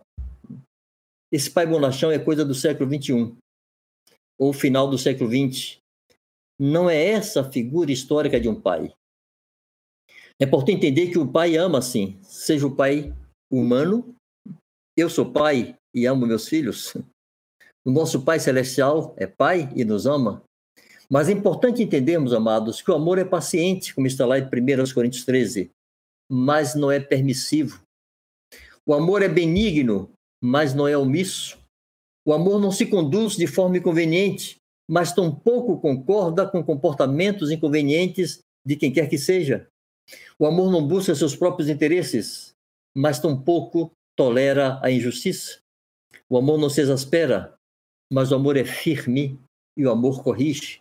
esse 1.32 1.50
pai 1.50 1.66
bonachão 1.66 2.10
é 2.10 2.18
coisa 2.18 2.44
do 2.44 2.54
século 2.54 2.90
XXI, 2.94 3.34
ou 4.38 4.52
final 4.52 4.88
do 4.90 4.98
século 4.98 5.30
XX. 5.30 5.79
Não 6.60 6.90
é 6.90 7.02
essa 7.02 7.40
a 7.40 7.50
figura 7.50 7.90
histórica 7.90 8.38
de 8.38 8.46
um 8.46 8.60
pai. 8.60 8.92
É 10.38 10.44
importante 10.44 10.76
entender 10.76 11.10
que 11.10 11.18
o 11.18 11.26
pai 11.26 11.56
ama, 11.56 11.80
sim, 11.80 12.18
seja 12.22 12.66
o 12.66 12.76
pai 12.76 13.14
humano, 13.50 14.14
eu 14.94 15.08
sou 15.08 15.32
pai 15.32 15.74
e 15.94 16.04
amo 16.04 16.26
meus 16.26 16.46
filhos, 16.46 16.94
o 17.82 17.90
nosso 17.90 18.22
Pai 18.22 18.38
Celestial 18.38 19.14
é 19.16 19.26
Pai 19.26 19.72
e 19.74 19.86
nos 19.86 20.04
ama. 20.04 20.42
Mas 21.10 21.28
é 21.28 21.32
importante 21.32 21.82
entendermos, 21.82 22.34
amados, 22.34 22.82
que 22.82 22.90
o 22.90 22.94
amor 22.94 23.18
é 23.18 23.24
paciente, 23.24 23.94
como 23.94 24.06
está 24.06 24.26
lá 24.26 24.38
em 24.38 24.44
1 24.44 24.48
Coríntios 24.94 25.24
13, 25.24 25.70
mas 26.30 26.74
não 26.74 26.90
é 26.90 27.00
permissivo. 27.00 27.82
O 28.86 28.92
amor 28.92 29.22
é 29.22 29.28
benigno, 29.28 30.10
mas 30.42 30.74
não 30.74 30.86
é 30.86 30.96
omisso. 30.96 31.58
O 32.26 32.34
amor 32.34 32.60
não 32.60 32.70
se 32.70 32.86
conduz 32.86 33.34
de 33.34 33.46
forma 33.46 33.78
inconveniente, 33.78 34.59
mas 34.90 35.12
tampouco 35.12 35.80
concorda 35.80 36.44
com 36.50 36.64
comportamentos 36.64 37.52
inconvenientes 37.52 38.40
de 38.66 38.74
quem 38.74 38.92
quer 38.92 39.08
que 39.08 39.16
seja. 39.16 39.68
O 40.36 40.44
amor 40.44 40.72
não 40.72 40.84
busca 40.84 41.14
seus 41.14 41.36
próprios 41.36 41.68
interesses, 41.68 42.56
mas 42.92 43.20
tampouco 43.20 43.92
tolera 44.16 44.80
a 44.82 44.90
injustiça. 44.90 45.60
O 46.28 46.36
amor 46.36 46.58
não 46.58 46.68
se 46.68 46.80
exaspera, 46.80 47.54
mas 48.12 48.32
o 48.32 48.34
amor 48.34 48.56
é 48.56 48.64
firme 48.64 49.38
e 49.78 49.86
o 49.86 49.92
amor 49.92 50.24
corrige. 50.24 50.80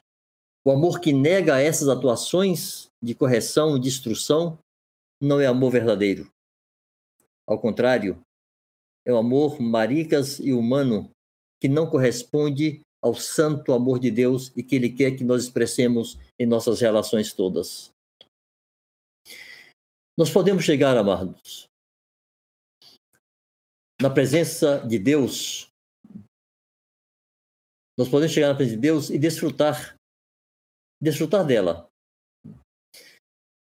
O 0.65 0.71
amor 0.71 0.99
que 0.99 1.13
nega 1.13 1.61
essas 1.61 1.87
atuações 1.87 2.87
de 3.03 3.13
correção 3.13 3.77
e 3.77 3.79
de 3.79 3.89
instrução 3.89 4.57
não 5.21 5.39
é 5.39 5.45
amor 5.45 5.69
verdadeiro. 5.69 6.27
Ao 7.47 7.59
contrário, 7.59 8.19
é 9.05 9.13
o 9.13 9.17
amor 9.17 9.61
maricas 9.61 10.39
e 10.39 10.51
humano 10.51 11.11
que 11.61 11.67
não 11.67 11.87
corresponde 11.87 12.81
ao 13.01 13.15
santo 13.15 13.73
amor 13.73 13.99
de 13.99 14.11
Deus 14.11 14.51
e 14.55 14.63
que 14.63 14.75
Ele 14.75 14.89
quer 14.89 15.15
que 15.15 15.23
nós 15.23 15.43
expressemos 15.43 16.17
em 16.37 16.45
nossas 16.45 16.81
relações 16.81 17.33
todas. 17.33 17.91
Nós 20.17 20.29
podemos 20.29 20.63
chegar, 20.63 20.97
amados, 20.97 21.65
na 24.01 24.09
presença 24.09 24.79
de 24.85 24.99
Deus 24.99 25.69
nós 27.99 28.07
podemos 28.07 28.33
chegar 28.33 28.47
na 28.47 28.55
presença 28.55 28.77
de 28.77 28.81
Deus 28.81 29.09
e 29.09 29.19
desfrutar, 29.19 29.93
desfrutar 31.03 31.45
dela. 31.45 31.89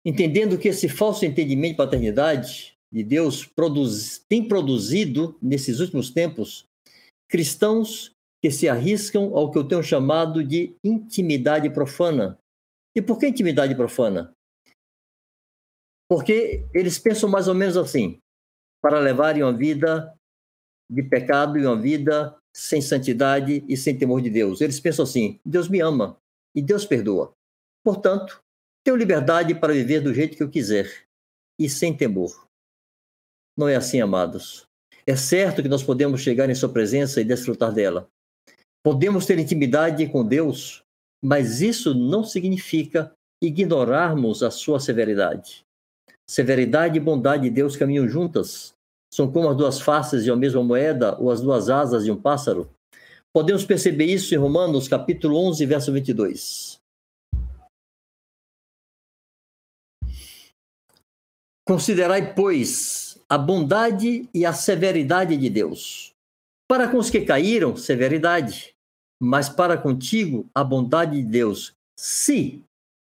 Entendendo 0.07 0.57
que 0.57 0.69
esse 0.69 0.89
falso 0.89 1.25
entendimento 1.25 1.73
de 1.73 1.77
paternidade 1.77 2.73
de 2.89 3.03
Deus 3.03 3.45
produz, 3.45 4.25
tem 4.29 4.47
produzido, 4.47 5.37
nesses 5.43 5.81
últimos 5.81 6.11
tempos, 6.11 6.65
cristãos 7.29 8.13
que 8.43 8.51
se 8.51 8.69
arriscam 8.69 9.37
ao 9.37 9.51
que 9.51 9.59
eu 9.59 9.67
tenho 9.67 9.83
chamado 9.83 10.45
de 10.45 10.77
intimidade 10.85 11.69
profana. 11.71 12.39
E 12.97 13.03
por 13.03 13.19
que 13.19 13.29
intimidade 13.29 13.75
profana? 13.75 14.33
Porque 16.09 16.67
eles 16.73 16.99
pensam 16.99 17.29
mais 17.29 17.49
ou 17.49 17.55
menos 17.55 17.77
assim: 17.77 18.19
para 18.81 18.99
levarem 18.99 19.43
uma 19.43 19.57
vida 19.57 20.15
de 20.91 21.03
pecado 21.03 21.59
e 21.59 21.67
uma 21.67 21.81
vida 21.81 22.37
sem 22.55 22.81
santidade 22.81 23.65
e 23.69 23.77
sem 23.77 23.97
temor 23.97 24.23
de 24.23 24.31
Deus. 24.31 24.61
Eles 24.61 24.81
pensam 24.81 25.03
assim: 25.03 25.39
Deus 25.45 25.69
me 25.69 25.81
ama 25.81 26.17
e 26.55 26.63
Deus 26.63 26.87
perdoa. 26.87 27.33
Portanto, 27.85 28.43
tenho 28.85 28.97
liberdade 28.97 29.55
para 29.55 29.73
viver 29.73 30.01
do 30.01 30.15
jeito 30.15 30.37
que 30.37 30.43
eu 30.43 30.51
quiser 30.51 31.07
e 31.59 31.69
sem 31.69 31.95
temor. 31.95 32.49
Não 33.57 33.69
é 33.69 33.77
assim, 33.77 34.01
amados. 34.01 34.67
É 35.07 35.17
certo 35.17 35.63
que 35.63 35.69
nós 35.69 35.83
podemos 35.83 36.21
chegar 36.21 36.49
em 36.49 36.55
Sua 36.55 36.73
presença 36.73 37.21
e 37.21 37.25
desfrutar 37.25 37.73
dela. 37.73 38.09
Podemos 38.91 39.27
ter 39.27 39.39
intimidade 39.39 40.07
com 40.07 40.25
Deus, 40.25 40.83
mas 41.23 41.61
isso 41.61 41.95
não 41.95 42.25
significa 42.25 43.13
ignorarmos 43.39 44.43
a 44.43 44.51
sua 44.51 44.81
severidade. 44.81 45.63
Severidade 46.27 46.97
e 46.97 47.01
bondade 47.01 47.43
de 47.43 47.51
Deus 47.51 47.77
caminham 47.77 48.09
juntas. 48.09 48.73
São 49.13 49.31
como 49.31 49.47
as 49.51 49.57
duas 49.59 49.79
faces 49.79 50.25
de 50.25 50.31
uma 50.31 50.39
mesma 50.39 50.65
moeda 50.65 51.21
ou 51.21 51.31
as 51.31 51.43
duas 51.43 51.69
asas 51.69 52.07
de 52.07 52.11
um 52.11 52.19
pássaro. 52.19 52.71
Podemos 53.31 53.63
perceber 53.63 54.07
isso 54.07 54.35
em 54.35 54.39
Romanos, 54.39 54.89
capítulo 54.89 55.37
11, 55.37 55.67
verso 55.67 55.93
22. 55.93 56.81
Considerai, 61.67 62.35
pois, 62.35 63.23
a 63.29 63.37
bondade 63.37 64.27
e 64.33 64.47
a 64.47 64.55
severidade 64.55 65.37
de 65.37 65.51
Deus. 65.51 66.15
Para 66.67 66.89
com 66.89 66.97
os 66.97 67.11
que 67.11 67.21
caíram, 67.21 67.77
severidade, 67.77 68.78
mas 69.21 69.49
para 69.49 69.77
contigo, 69.77 70.47
a 70.55 70.63
bondade 70.63 71.21
de 71.21 71.29
Deus. 71.29 71.73
Se, 71.99 72.63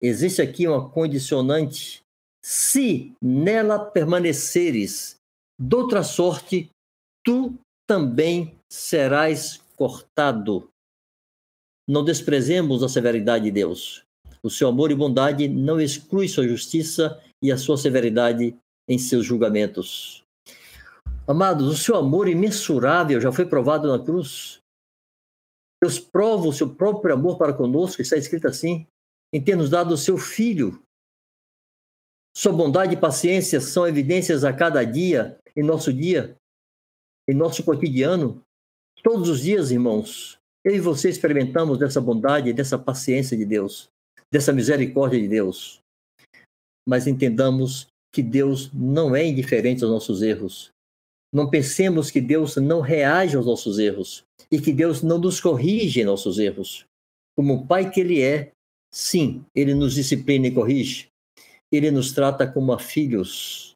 existe 0.01 0.41
aqui 0.41 0.67
uma 0.67 0.89
condicionante, 0.89 2.01
se 2.43 3.13
nela 3.21 3.79
permaneceres, 3.79 5.15
doutra 5.59 6.03
sorte, 6.03 6.69
tu 7.23 7.53
também 7.87 8.55
serás 8.71 9.61
cortado. 9.75 10.67
Não 11.87 12.03
desprezemos 12.03 12.83
a 12.83 12.89
severidade 12.89 13.45
de 13.45 13.51
Deus. 13.51 14.03
O 14.43 14.49
seu 14.49 14.69
amor 14.69 14.91
e 14.91 14.95
bondade 14.95 15.47
não 15.47 15.79
exclui 15.79 16.27
sua 16.27 16.47
justiça 16.47 17.21
e 17.43 17.51
a 17.51 17.57
sua 17.57 17.77
severidade 17.77 18.55
em 18.87 18.97
seus 18.97 19.25
julgamentos. 19.25 20.23
Amados, 21.27 21.67
o 21.67 21.77
seu 21.77 21.95
amor 21.95 22.27
imensurável 22.27 23.21
já 23.21 23.31
foi 23.31 23.45
provado 23.45 23.87
na 23.87 24.03
cruz. 24.03 24.60
Deus 25.81 25.99
prova 25.99 26.47
o 26.47 26.53
seu 26.53 26.75
próprio 26.75 27.15
amor 27.15 27.37
para 27.37 27.53
conosco, 27.53 28.01
está 28.01 28.15
escrito 28.15 28.47
assim, 28.47 28.85
em 29.33 29.43
ter 29.43 29.55
nos 29.55 29.69
dado 29.69 29.93
o 29.93 29.97
seu 29.97 30.17
Filho. 30.17 30.79
Sua 32.37 32.53
bondade 32.53 32.93
e 32.93 32.99
paciência 32.99 33.59
são 33.59 33.87
evidências 33.87 34.43
a 34.43 34.53
cada 34.53 34.83
dia, 34.83 35.37
em 35.55 35.63
nosso 35.63 35.91
dia, 35.91 36.35
em 37.27 37.33
nosso 37.33 37.63
cotidiano. 37.63 38.41
Todos 39.03 39.27
os 39.27 39.41
dias, 39.41 39.71
irmãos, 39.71 40.37
eu 40.63 40.75
e 40.75 40.79
você 40.79 41.09
experimentamos 41.09 41.79
dessa 41.79 41.99
bondade, 41.99 42.53
dessa 42.53 42.77
paciência 42.77 43.35
de 43.35 43.43
Deus, 43.43 43.89
dessa 44.31 44.53
misericórdia 44.53 45.19
de 45.19 45.27
Deus. 45.27 45.81
Mas 46.87 47.07
entendamos 47.07 47.87
que 48.13 48.21
Deus 48.21 48.71
não 48.71 49.15
é 49.15 49.25
indiferente 49.25 49.83
aos 49.83 49.91
nossos 49.91 50.21
erros. 50.21 50.71
Não 51.33 51.49
pensemos 51.49 52.11
que 52.11 52.21
Deus 52.21 52.57
não 52.57 52.81
reage 52.81 53.35
aos 53.35 53.45
nossos 53.45 53.79
erros 53.79 54.23
e 54.51 54.59
que 54.59 54.73
Deus 54.73 55.01
não 55.01 55.17
nos 55.17 55.39
corrige 55.39 56.03
nossos 56.03 56.37
erros. 56.37 56.85
Como 57.37 57.55
o 57.55 57.65
Pai 57.65 57.89
que 57.89 58.01
Ele 58.01 58.21
é, 58.21 58.51
sim, 58.93 59.45
Ele 59.55 59.73
nos 59.73 59.93
disciplina 59.93 60.47
e 60.47 60.53
corrige. 60.53 61.07
Ele 61.71 61.89
nos 61.89 62.11
trata 62.11 62.45
como 62.45 62.73
a 62.73 62.79
filhos. 62.79 63.73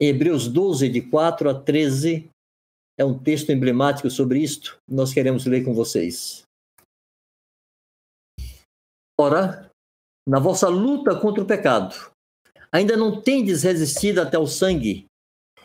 Em 0.00 0.08
Hebreus 0.08 0.46
12, 0.48 0.88
de 0.88 1.00
4 1.00 1.48
a 1.48 1.54
13, 1.54 2.28
é 2.98 3.04
um 3.04 3.18
texto 3.18 3.50
emblemático 3.50 4.10
sobre 4.10 4.40
isto. 4.40 4.78
Nós 4.88 5.14
queremos 5.14 5.46
ler 5.46 5.64
com 5.64 5.72
vocês. 5.72 6.42
Ora, 9.18 9.70
na 10.28 10.38
vossa 10.38 10.68
luta 10.68 11.18
contra 11.18 11.42
o 11.42 11.46
pecado, 11.46 12.12
ainda 12.70 12.96
não 12.96 13.20
tendes 13.20 13.62
resistido 13.62 14.20
até 14.20 14.38
o 14.38 14.46
sangue, 14.46 15.06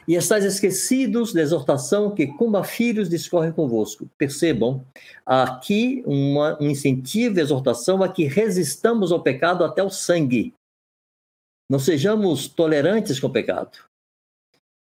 e 0.07 0.15
estáis 0.15 0.45
esquecidos 0.45 1.33
da 1.33 1.41
exortação 1.41 2.15
que, 2.15 2.27
como 2.27 2.55
a 2.55 2.63
filhos, 2.63 3.09
discorre 3.09 3.51
convosco. 3.51 4.09
Percebam, 4.17 4.85
aqui 5.25 6.01
uma, 6.05 6.57
um 6.61 6.69
incentivo 6.69 7.37
e 7.37 7.41
exortação 7.41 8.01
a 8.01 8.07
que 8.07 8.23
resistamos 8.23 9.11
ao 9.11 9.21
pecado 9.21 9.65
até 9.65 9.83
o 9.83 9.89
sangue. 9.89 10.53
Não 11.69 11.77
sejamos 11.77 12.47
tolerantes 12.47 13.19
com 13.19 13.27
o 13.27 13.33
pecado. 13.33 13.77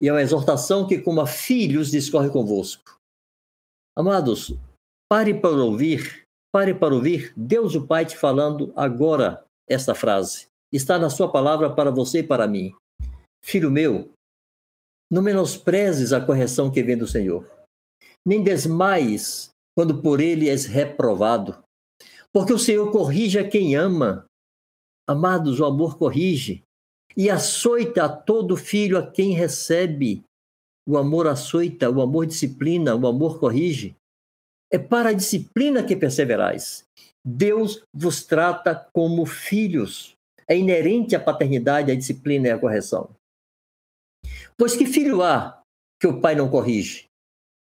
E 0.01 0.09
é 0.09 0.13
uma 0.13 0.23
exortação 0.23 0.87
que, 0.87 0.99
como 0.99 1.21
a 1.21 1.27
filhos, 1.27 1.91
discorre 1.91 2.31
convosco. 2.31 2.99
Amados, 3.95 4.55
pare 5.07 5.35
para 5.35 5.63
ouvir, 5.63 6.25
pare 6.51 6.73
para 6.73 6.95
ouvir 6.95 7.35
Deus 7.37 7.75
o 7.75 7.87
Pai 7.87 8.07
te 8.07 8.17
falando 8.17 8.73
agora 8.75 9.45
esta 9.69 9.95
frase. 9.95 10.47
Está 10.73 10.99
na 10.99 11.11
sua 11.11 11.31
palavra 11.31 11.69
para 11.69 11.91
você 11.91 12.21
e 12.21 12.23
para 12.23 12.49
mim. 12.49 12.73
Filho 13.45 13.71
meu, 13.71 14.11
não 15.11 15.23
menosprezes 15.23 16.13
a 16.13 16.21
correção 16.21 16.71
que 16.71 16.83
vem 16.83 16.97
do 16.97 17.07
Senhor, 17.07 17.47
nem 18.25 18.43
desmais 18.43 19.51
quando 19.77 20.01
por 20.01 20.21
ele 20.21 20.49
és 20.49 20.67
reprovado. 20.67 21.63
Porque 22.33 22.53
o 22.53 22.59
Senhor 22.59 22.91
corrige 22.93 23.39
a 23.39 23.49
quem 23.49 23.75
ama. 23.75 24.25
Amados, 25.09 25.59
o 25.59 25.65
amor 25.65 25.99
corrige. 25.99 26.63
E 27.17 27.29
açoita 27.29 28.05
a 28.05 28.09
todo 28.09 28.57
filho 28.57 28.97
a 28.97 29.11
quem 29.11 29.33
recebe. 29.33 30.23
O 30.89 30.97
amor 30.97 31.27
açoita, 31.27 31.91
o 31.91 32.01
amor 32.01 32.27
disciplina, 32.27 32.95
o 32.95 33.07
amor 33.07 33.41
corrige. 33.41 33.97
É 34.73 34.79
para 34.79 35.09
a 35.09 35.13
disciplina 35.13 35.83
que 35.83 35.97
perseverais. 35.97 36.85
Deus 37.25 37.83
vos 37.93 38.25
trata 38.25 38.75
como 38.93 39.27
filhos. 39.27 40.15
É 40.47 40.57
inerente 40.57 41.17
à 41.17 41.21
paternidade, 41.21 41.91
à 41.91 41.95
disciplina 41.95 42.49
e 42.49 42.51
à 42.51 42.59
correção. 42.59 43.11
Pois 44.61 44.77
que 44.77 44.85
filho 44.85 45.23
há 45.23 45.59
que 45.99 46.07
o 46.07 46.21
pai 46.21 46.35
não 46.35 46.51
corrige? 46.51 47.07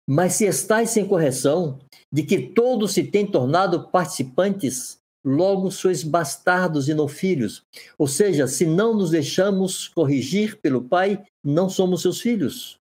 Mas 0.10 0.36
se 0.36 0.45
estáis 0.45 0.91
sem 0.91 1.06
correção, 1.06 1.80
de 2.10 2.23
que 2.23 2.39
todos 2.39 2.93
se 2.93 3.04
têm 3.04 3.30
tornado 3.30 3.89
participantes, 3.89 4.97
logo 5.21 5.69
sois 5.69 6.02
bastardos 6.02 6.88
e 6.88 6.93
não 6.93 7.10
filhos. 7.10 7.62
Ou 7.97 8.08
seja, 8.08 8.47
se 8.47 8.65
não 8.65 8.93
nos 8.93 9.10
deixamos 9.10 9.89
corrigir 9.89 10.62
pelo 10.62 10.82
pai, 10.82 11.21
não 11.43 11.67
somos 11.67 12.04
seus 12.04 12.21
filhos. 12.21 12.80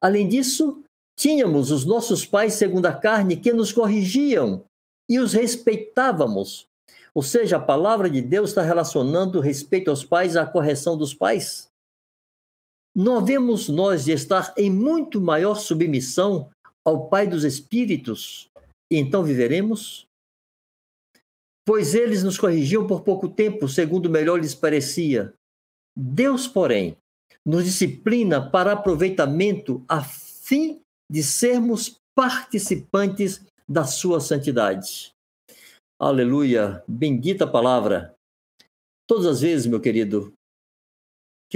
Além 0.00 0.28
disso, 0.28 0.82
tínhamos 1.16 1.70
os 1.70 1.84
nossos 1.84 2.26
pais 2.26 2.54
segundo 2.54 2.86
a 2.86 2.92
carne 2.92 3.36
que 3.36 3.52
nos 3.52 3.72
corrigiam 3.72 4.64
e 5.08 5.20
os 5.20 5.32
respeitávamos. 5.32 6.66
Ou 7.14 7.22
seja, 7.22 7.58
a 7.58 7.60
palavra 7.60 8.10
de 8.10 8.20
Deus 8.20 8.50
está 8.50 8.62
relacionando 8.62 9.38
o 9.38 9.40
respeito 9.40 9.88
aos 9.88 10.04
pais 10.04 10.36
à 10.36 10.44
correção 10.44 10.98
dos 10.98 11.14
pais. 11.14 11.70
Não 12.96 13.18
nós 13.68 14.06
de 14.06 14.12
estar 14.12 14.54
em 14.56 14.70
muito 14.70 15.20
maior 15.20 15.56
submissão 15.56 16.48
ao 16.82 17.10
Pai 17.10 17.26
dos 17.26 17.44
Espíritos 17.44 18.48
e 18.90 18.96
então 18.96 19.22
viveremos? 19.22 20.06
Pois 21.66 21.94
eles 21.94 22.22
nos 22.22 22.38
corrigiam 22.38 22.86
por 22.86 23.02
pouco 23.02 23.28
tempo, 23.28 23.68
segundo 23.68 24.08
melhor 24.08 24.40
lhes 24.40 24.54
parecia. 24.54 25.34
Deus, 25.94 26.48
porém, 26.48 26.96
nos 27.44 27.64
disciplina 27.64 28.50
para 28.50 28.72
aproveitamento 28.72 29.84
a 29.86 30.02
fim 30.02 30.80
de 31.10 31.22
sermos 31.22 32.00
participantes 32.14 33.44
da 33.68 33.84
sua 33.84 34.20
santidade. 34.20 35.12
Aleluia, 36.00 36.82
bendita 36.88 37.46
palavra. 37.46 38.14
Todas 39.06 39.26
as 39.26 39.40
vezes, 39.42 39.66
meu 39.66 39.80
querido, 39.80 40.32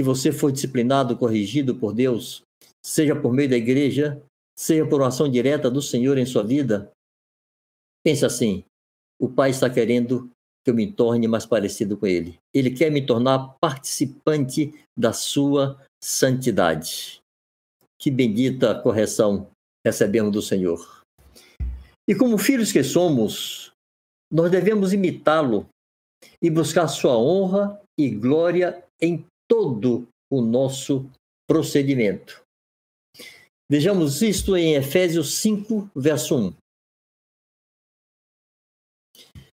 que 0.01 0.03
você 0.03 0.31
for 0.31 0.51
disciplinado, 0.51 1.15
corrigido 1.15 1.75
por 1.75 1.93
Deus, 1.93 2.41
seja 2.83 3.15
por 3.15 3.31
meio 3.31 3.47
da 3.47 3.55
igreja, 3.55 4.19
seja 4.57 4.83
por 4.83 4.99
uma 4.99 5.09
ação 5.09 5.29
direta 5.29 5.69
do 5.69 5.79
Senhor 5.79 6.17
em 6.17 6.25
sua 6.25 6.43
vida, 6.43 6.91
pense 8.03 8.25
assim: 8.25 8.63
o 9.21 9.29
Pai 9.29 9.51
está 9.51 9.69
querendo 9.69 10.27
que 10.63 10.71
eu 10.71 10.75
me 10.75 10.91
torne 10.91 11.27
mais 11.27 11.45
parecido 11.45 11.95
com 11.97 12.07
Ele. 12.07 12.39
Ele 12.51 12.71
quer 12.71 12.89
me 12.89 13.05
tornar 13.05 13.55
participante 13.61 14.73
da 14.97 15.13
sua 15.13 15.79
santidade. 16.03 17.19
Que 17.99 18.09
bendita 18.09 18.73
correção 18.81 19.51
recebemos 19.85 20.31
do 20.31 20.41
Senhor. 20.41 21.03
E 22.09 22.15
como 22.15 22.39
filhos 22.39 22.71
que 22.71 22.83
somos, 22.83 23.71
nós 24.31 24.49
devemos 24.49 24.93
imitá-lo 24.93 25.67
e 26.41 26.49
buscar 26.49 26.87
sua 26.87 27.15
honra 27.15 27.79
e 27.99 28.09
glória 28.09 28.83
em 28.99 29.25
todo 29.51 30.07
o 30.31 30.41
nosso 30.41 31.11
procedimento. 31.45 32.41
Vejamos 33.69 34.21
isto 34.21 34.55
em 34.55 34.75
Efésios 34.75 35.33
5, 35.39 35.91
verso 35.93 36.37
1. 36.37 36.53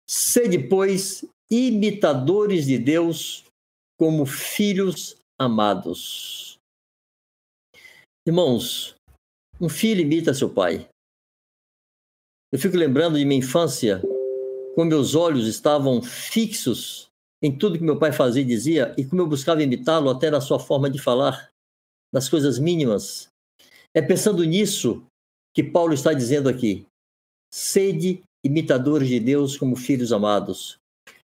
Sede, 0.04 0.68
pois, 0.68 1.24
imitadores 1.48 2.66
de 2.66 2.76
Deus 2.76 3.44
como 3.96 4.26
filhos 4.26 5.16
amados. 5.40 6.58
Irmãos, 8.26 8.96
um 9.60 9.68
filho 9.68 10.00
imita 10.00 10.34
seu 10.34 10.52
pai. 10.52 10.88
Eu 12.52 12.58
fico 12.58 12.76
lembrando 12.76 13.16
de 13.16 13.24
minha 13.24 13.38
infância, 13.38 14.02
quando 14.74 14.88
meus 14.88 15.14
olhos 15.14 15.46
estavam 15.46 16.02
fixos 16.02 17.08
em 17.44 17.54
tudo 17.54 17.76
que 17.76 17.84
meu 17.84 17.98
pai 17.98 18.10
fazia 18.10 18.40
e 18.40 18.46
dizia, 18.46 18.94
e 18.96 19.04
como 19.04 19.20
eu 19.20 19.26
buscava 19.26 19.62
imitá-lo 19.62 20.08
até 20.08 20.30
na 20.30 20.40
sua 20.40 20.58
forma 20.58 20.88
de 20.88 20.98
falar, 20.98 21.50
nas 22.10 22.26
coisas 22.26 22.58
mínimas. 22.58 23.28
É 23.94 24.00
pensando 24.00 24.42
nisso 24.44 25.04
que 25.54 25.62
Paulo 25.62 25.92
está 25.92 26.14
dizendo 26.14 26.48
aqui: 26.48 26.86
sede 27.52 28.22
imitadores 28.42 29.08
de 29.08 29.20
Deus 29.20 29.58
como 29.58 29.76
filhos 29.76 30.10
amados. 30.10 30.78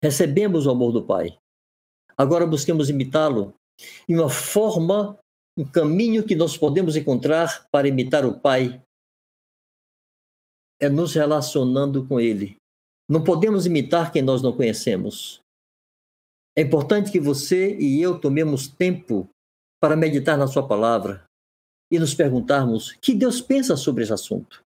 Recebemos 0.03 0.67
o 0.67 0.69
amor 0.69 0.91
do 0.91 1.03
Pai. 1.03 1.35
Agora 2.15 2.45
busquemos 2.45 2.91
imitá-lo. 2.91 3.55
E 4.07 4.13
uma 4.13 4.29
forma, 4.29 5.17
um 5.57 5.65
caminho 5.65 6.23
que 6.23 6.35
nós 6.35 6.55
podemos 6.55 6.95
encontrar 6.95 7.65
para 7.71 7.87
imitar 7.87 8.23
o 8.23 8.39
Pai 8.39 8.79
é 10.79 10.87
nos 10.89 11.15
relacionando 11.15 12.07
com 12.07 12.19
Ele. 12.19 12.55
Não 13.09 13.23
podemos 13.23 13.65
imitar 13.65 14.11
quem 14.11 14.21
nós 14.21 14.43
não 14.43 14.55
conhecemos. 14.55 15.42
É 16.55 16.61
importante 16.61 17.11
que 17.11 17.19
você 17.19 17.75
e 17.77 18.01
eu 18.01 18.19
tomemos 18.19 18.67
tempo 18.67 19.27
para 19.81 19.95
meditar 19.95 20.37
na 20.37 20.47
Sua 20.47 20.67
palavra 20.67 21.25
e 21.91 21.99
nos 21.99 22.13
perguntarmos 22.13 22.93
que 22.93 23.13
Deus 23.13 23.41
pensa 23.41 23.75
sobre 23.75 24.03
esse 24.03 24.13
assunto. 24.13 24.63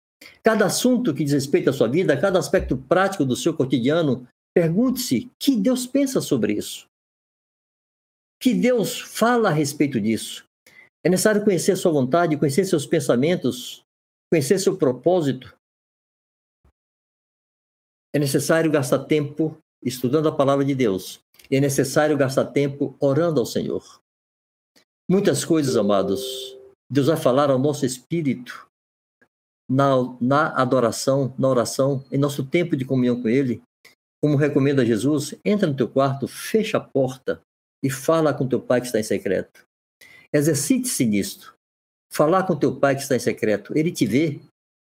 Cada 0.43 0.65
assunto 0.65 1.13
que 1.13 1.23
diz 1.23 1.33
respeito 1.33 1.69
à 1.69 1.73
sua 1.73 1.87
vida, 1.87 2.19
cada 2.19 2.39
aspecto 2.39 2.77
prático 2.77 3.25
do 3.25 3.35
seu 3.35 3.55
cotidiano, 3.55 4.27
pergunte-se 4.55 5.29
que 5.39 5.55
Deus 5.55 5.85
pensa 5.85 6.21
sobre 6.21 6.53
isso. 6.53 6.87
Que 8.41 8.53
Deus 8.53 8.99
fala 8.99 9.49
a 9.49 9.53
respeito 9.53 9.99
disso. 9.99 10.45
É 11.05 11.09
necessário 11.09 11.43
conhecer 11.43 11.75
sua 11.75 11.91
vontade, 11.91 12.37
conhecer 12.37 12.65
seus 12.65 12.85
pensamentos, 12.85 13.83
conhecer 14.31 14.59
seu 14.59 14.77
propósito. 14.77 15.55
É 18.13 18.19
necessário 18.19 18.71
gastar 18.71 19.05
tempo 19.05 19.57
estudando 19.83 20.27
a 20.27 20.35
palavra 20.35 20.65
de 20.65 20.75
Deus. 20.75 21.19
E 21.51 21.57
é 21.57 21.59
necessário 21.59 22.17
gastar 22.17 22.45
tempo 22.45 22.95
orando 22.99 23.41
ao 23.41 23.45
Senhor. 23.45 24.01
Muitas 25.09 25.43
coisas, 25.43 25.75
amados, 25.75 26.57
Deus 26.89 27.07
vai 27.07 27.17
falar 27.17 27.51
ao 27.51 27.59
nosso 27.59 27.85
espírito 27.85 28.65
na, 29.69 29.95
na 30.21 30.55
adoração, 30.55 31.35
na 31.37 31.49
oração, 31.49 32.05
em 32.09 32.17
nosso 32.17 32.45
tempo 32.45 32.77
de 32.77 32.85
comunhão 32.85 33.21
com 33.21 33.27
Ele. 33.27 33.61
Como 34.23 34.37
recomenda 34.37 34.85
Jesus, 34.85 35.35
entra 35.43 35.67
no 35.67 35.75
teu 35.75 35.89
quarto, 35.89 36.27
fecha 36.27 36.77
a 36.77 36.81
porta 36.81 37.41
e 37.83 37.89
fala 37.89 38.33
com 38.33 38.47
teu 38.47 38.61
pai 38.61 38.79
que 38.79 38.87
está 38.87 38.99
em 38.99 39.03
secreto. 39.03 39.65
Exercite-se 40.33 41.05
nisto. 41.05 41.55
Falar 42.13 42.43
com 42.43 42.55
teu 42.55 42.77
pai 42.77 42.95
que 42.95 43.01
está 43.01 43.15
em 43.15 43.19
secreto. 43.19 43.77
Ele 43.77 43.91
te 43.91 44.05
vê, 44.05 44.39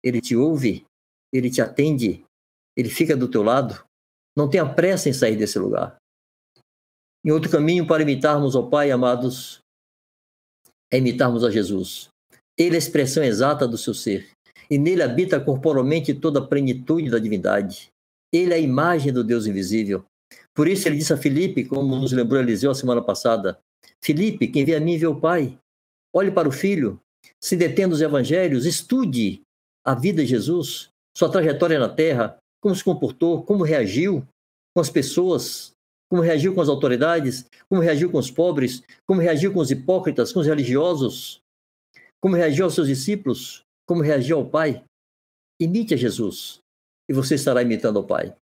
ele 0.03 0.21
te 0.21 0.37
ouve, 0.37 0.87
ele 1.33 1.51
te 1.51 1.61
atende, 1.61 2.25
ele 2.77 2.89
fica 2.89 3.17
do 3.17 3.29
teu 3.29 3.43
lado. 3.43 3.85
Não 4.37 4.49
tenha 4.49 4.67
pressa 4.67 5.09
em 5.09 5.13
sair 5.13 5.37
desse 5.37 5.59
lugar. 5.59 5.97
Em 7.27 7.33
outro 7.33 7.51
caminho 7.51 7.85
para 7.85 8.05
imitarmos 8.05 8.55
ao 8.55 8.71
Pai, 8.71 8.93
amados, 8.93 9.59
é 10.93 10.99
imitarmos 10.99 11.43
a 11.43 11.51
Jesus. 11.51 12.09
Ele 12.57 12.77
é 12.77 12.77
a 12.77 12.79
expressão 12.79 13.25
exata 13.25 13.67
do 13.67 13.77
seu 13.77 13.93
ser, 13.93 14.31
e 14.71 14.79
nele 14.79 15.03
habita 15.03 15.41
corporalmente 15.41 16.15
toda 16.15 16.39
a 16.39 16.47
plenitude 16.47 17.11
da 17.11 17.19
divindade. 17.19 17.89
Ele 18.33 18.53
é 18.53 18.57
a 18.57 18.61
imagem 18.61 19.13
do 19.13 19.25
Deus 19.25 19.45
invisível. 19.45 20.05
Por 20.55 20.69
isso 20.69 20.87
ele 20.87 20.99
disse 20.99 21.13
a 21.13 21.17
Filipe, 21.17 21.65
como 21.65 21.97
nos 21.97 22.13
lembrou 22.13 22.41
Eliseu 22.41 22.71
a 22.71 22.75
semana 22.77 23.03
passada: 23.03 23.59
Filipe, 24.01 24.47
quem 24.47 24.65
vê 24.65 24.77
a 24.77 24.81
mim 24.81 24.97
vê 24.97 25.09
o 25.09 25.21
Pai. 25.21 25.59
Olhe 26.15 26.31
para 26.31 26.49
o 26.49 26.53
Filho, 26.53 27.01
se 27.43 27.57
detendo 27.57 27.91
nos 27.91 28.01
evangelhos, 28.01 28.65
estude 28.65 29.43
a 29.85 29.97
vida 29.97 30.23
de 30.23 30.29
Jesus, 30.29 30.91
sua 31.17 31.29
trajetória 31.29 31.81
na 31.81 31.89
terra, 31.89 32.39
como 32.63 32.75
se 32.75 32.85
comportou, 32.85 33.43
como 33.43 33.65
reagiu 33.65 34.25
com 34.73 34.81
as 34.81 34.91
pessoas, 34.91 35.76
como 36.09 36.23
reagiu 36.23 36.55
com 36.55 36.61
as 36.61 36.69
autoridades, 36.69 37.47
como 37.69 37.83
reagiu 37.83 38.11
com 38.11 38.19
os 38.19 38.31
pobres, 38.31 38.83
como 39.07 39.21
reagiu 39.21 39.53
com 39.53 39.61
os 39.61 39.71
hipócritas, 39.71 40.33
com 40.33 40.41
os 40.41 40.47
religiosos, 40.47 41.41
como 42.23 42.37
reagiu 42.37 42.65
aos 42.65 42.75
seus 42.75 42.89
discípulos, 42.89 43.63
como 43.87 44.03
reagiu 44.03 44.39
ao 44.39 44.49
Pai. 44.49 44.85
Imite 45.61 45.95
a 45.95 45.97
Jesus 45.97 46.61
e 47.09 47.15
você 47.15 47.35
estará 47.35 47.63
imitando 47.63 47.99
ao 47.99 48.07
Pai. 48.07 48.35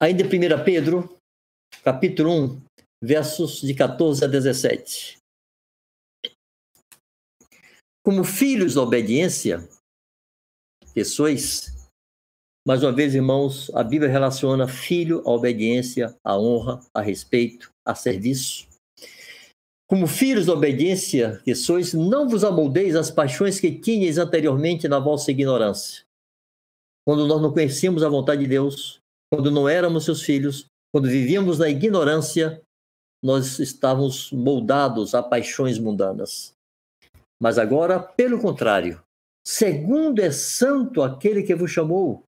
Ainda 0.00 0.22
em 0.22 0.26
1 0.26 0.64
Pedro, 0.64 1.18
capítulo 1.82 2.30
1, 2.30 2.62
versos 3.02 3.60
de 3.60 3.74
14 3.74 4.24
a 4.24 4.28
17. 4.28 5.18
Como 8.04 8.24
filhos 8.24 8.74
da 8.74 8.82
obediência, 8.82 9.68
que 10.94 11.04
sois, 11.04 11.77
mais 12.68 12.82
uma 12.82 12.92
vez, 12.92 13.14
irmãos, 13.14 13.70
a 13.72 13.82
Bíblia 13.82 14.10
relaciona 14.10 14.68
filho 14.68 15.22
à 15.24 15.30
obediência, 15.30 16.14
à 16.22 16.38
honra, 16.38 16.78
a 16.92 17.00
respeito, 17.00 17.72
a 17.82 17.94
serviço. 17.94 18.68
Como 19.88 20.06
filhos 20.06 20.44
da 20.44 20.52
obediência 20.52 21.40
que 21.46 21.54
sois, 21.54 21.94
não 21.94 22.28
vos 22.28 22.44
amoldeis 22.44 22.94
as 22.94 23.10
paixões 23.10 23.58
que 23.58 23.72
tinhas 23.72 24.18
anteriormente 24.18 24.86
na 24.86 24.98
vossa 24.98 25.30
ignorância. 25.30 26.04
Quando 27.06 27.26
nós 27.26 27.40
não 27.40 27.54
conhecíamos 27.54 28.02
a 28.02 28.08
vontade 28.10 28.42
de 28.42 28.48
Deus, 28.48 29.00
quando 29.32 29.50
não 29.50 29.66
éramos 29.66 30.04
seus 30.04 30.20
filhos, 30.20 30.66
quando 30.92 31.08
vivíamos 31.08 31.58
na 31.58 31.70
ignorância, 31.70 32.60
nós 33.24 33.58
estávamos 33.60 34.30
moldados 34.30 35.14
a 35.14 35.22
paixões 35.22 35.78
mundanas. 35.78 36.52
Mas 37.42 37.56
agora, 37.56 37.98
pelo 37.98 38.38
contrário, 38.38 39.02
segundo 39.42 40.20
é 40.20 40.30
santo 40.30 41.00
aquele 41.00 41.42
que 41.42 41.54
vos 41.54 41.70
chamou, 41.70 42.27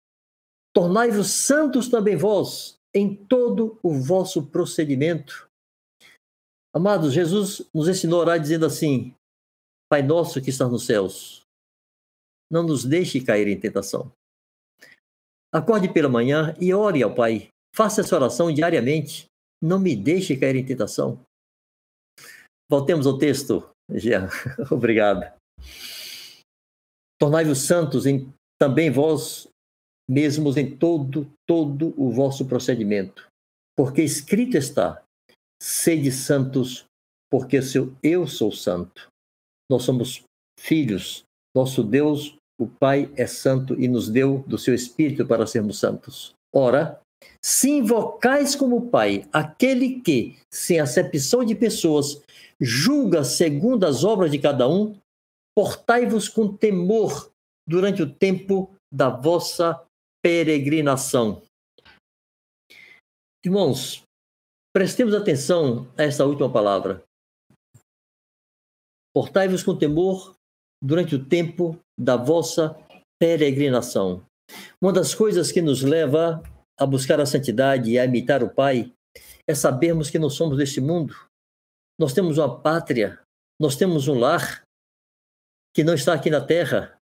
Tornai-vos 0.80 1.44
santos 1.44 1.90
também 1.90 2.16
vós 2.16 2.78
em 2.94 3.14
todo 3.14 3.78
o 3.82 4.00
vosso 4.00 4.46
procedimento. 4.46 5.46
Amados, 6.74 7.12
Jesus 7.12 7.68
nos 7.74 7.86
ensinou 7.86 8.18
a 8.18 8.22
orar 8.22 8.40
dizendo 8.40 8.64
assim: 8.64 9.14
Pai 9.90 10.02
nosso 10.02 10.40
que 10.40 10.48
está 10.48 10.66
nos 10.66 10.86
céus, 10.86 11.42
não 12.50 12.62
nos 12.62 12.82
deixe 12.82 13.20
cair 13.20 13.46
em 13.46 13.60
tentação. 13.60 14.10
Acorde 15.52 15.92
pela 15.92 16.08
manhã 16.08 16.56
e 16.58 16.72
ore 16.72 17.02
ao 17.02 17.14
Pai. 17.14 17.48
Faça 17.76 18.00
essa 18.00 18.16
oração 18.16 18.50
diariamente. 18.50 19.26
Não 19.62 19.78
me 19.78 19.94
deixe 19.94 20.34
cair 20.34 20.56
em 20.56 20.64
tentação. 20.64 21.20
Voltemos 22.70 23.06
ao 23.06 23.18
texto, 23.18 23.68
Jean. 23.92 24.30
Obrigado. 24.72 25.30
Tornai-vos 27.18 27.66
santos 27.66 28.06
em 28.06 28.32
também 28.58 28.90
vós 28.90 29.46
mesmos 30.10 30.56
em 30.56 30.76
todo, 30.76 31.30
todo 31.46 31.94
o 31.96 32.10
vosso 32.10 32.44
procedimento. 32.46 33.28
Porque 33.76 34.02
escrito 34.02 34.56
está: 34.56 35.00
sede 35.62 36.10
santos, 36.10 36.84
porque 37.30 37.60
eu 38.02 38.26
sou 38.26 38.50
santo. 38.50 39.06
Nós 39.70 39.84
somos 39.84 40.24
filhos, 40.58 41.22
nosso 41.54 41.84
Deus, 41.84 42.34
o 42.60 42.66
Pai, 42.66 43.08
é 43.16 43.24
santo 43.24 43.80
e 43.80 43.86
nos 43.86 44.08
deu 44.08 44.44
do 44.48 44.58
seu 44.58 44.74
Espírito 44.74 45.24
para 45.24 45.46
sermos 45.46 45.78
santos. 45.78 46.32
Ora, 46.52 47.00
se 47.42 47.70
invocais 47.70 48.56
como 48.56 48.90
Pai 48.90 49.28
aquele 49.32 50.00
que, 50.00 50.36
sem 50.52 50.80
acepção 50.80 51.44
de 51.44 51.54
pessoas, 51.54 52.20
julga 52.60 53.22
segundo 53.22 53.84
as 53.86 54.02
obras 54.02 54.32
de 54.32 54.40
cada 54.40 54.68
um, 54.68 54.96
portai-vos 55.56 56.28
com 56.28 56.54
temor 56.54 57.30
durante 57.66 58.02
o 58.02 58.12
tempo 58.12 58.74
da 58.92 59.08
vossa 59.08 59.80
peregrinação. 60.22 61.42
Irmãos, 63.44 64.02
prestemos 64.72 65.14
atenção 65.14 65.90
a 65.96 66.02
essa 66.02 66.26
última 66.26 66.52
palavra. 66.52 67.02
Portai-vos 69.14 69.62
com 69.62 69.76
temor 69.76 70.36
durante 70.82 71.14
o 71.14 71.24
tempo 71.24 71.78
da 71.98 72.16
vossa 72.16 72.76
peregrinação. 73.18 74.24
Uma 74.80 74.92
das 74.92 75.14
coisas 75.14 75.50
que 75.50 75.62
nos 75.62 75.82
leva 75.82 76.42
a 76.78 76.86
buscar 76.86 77.20
a 77.20 77.26
santidade 77.26 77.90
e 77.90 77.98
a 77.98 78.04
imitar 78.04 78.42
o 78.42 78.52
Pai 78.52 78.92
é 79.46 79.54
sabermos 79.54 80.10
que 80.10 80.18
não 80.18 80.30
somos 80.30 80.56
deste 80.56 80.80
mundo. 80.80 81.14
Nós 81.98 82.12
temos 82.12 82.38
uma 82.38 82.60
pátria, 82.60 83.20
nós 83.60 83.76
temos 83.76 84.08
um 84.08 84.18
lar 84.18 84.62
que 85.74 85.84
não 85.84 85.94
está 85.94 86.14
aqui 86.14 86.30
na 86.30 86.40
terra, 86.40 86.99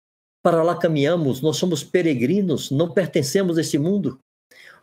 para 0.44 0.62
lá 0.62 0.78
caminhamos, 0.78 1.40
nós 1.40 1.57
somos 1.57 1.83
peregrinos, 1.83 2.70
não 2.70 2.92
pertencemos 2.92 3.57
a 3.57 3.62
esse 3.62 3.78
mundo. 3.78 4.18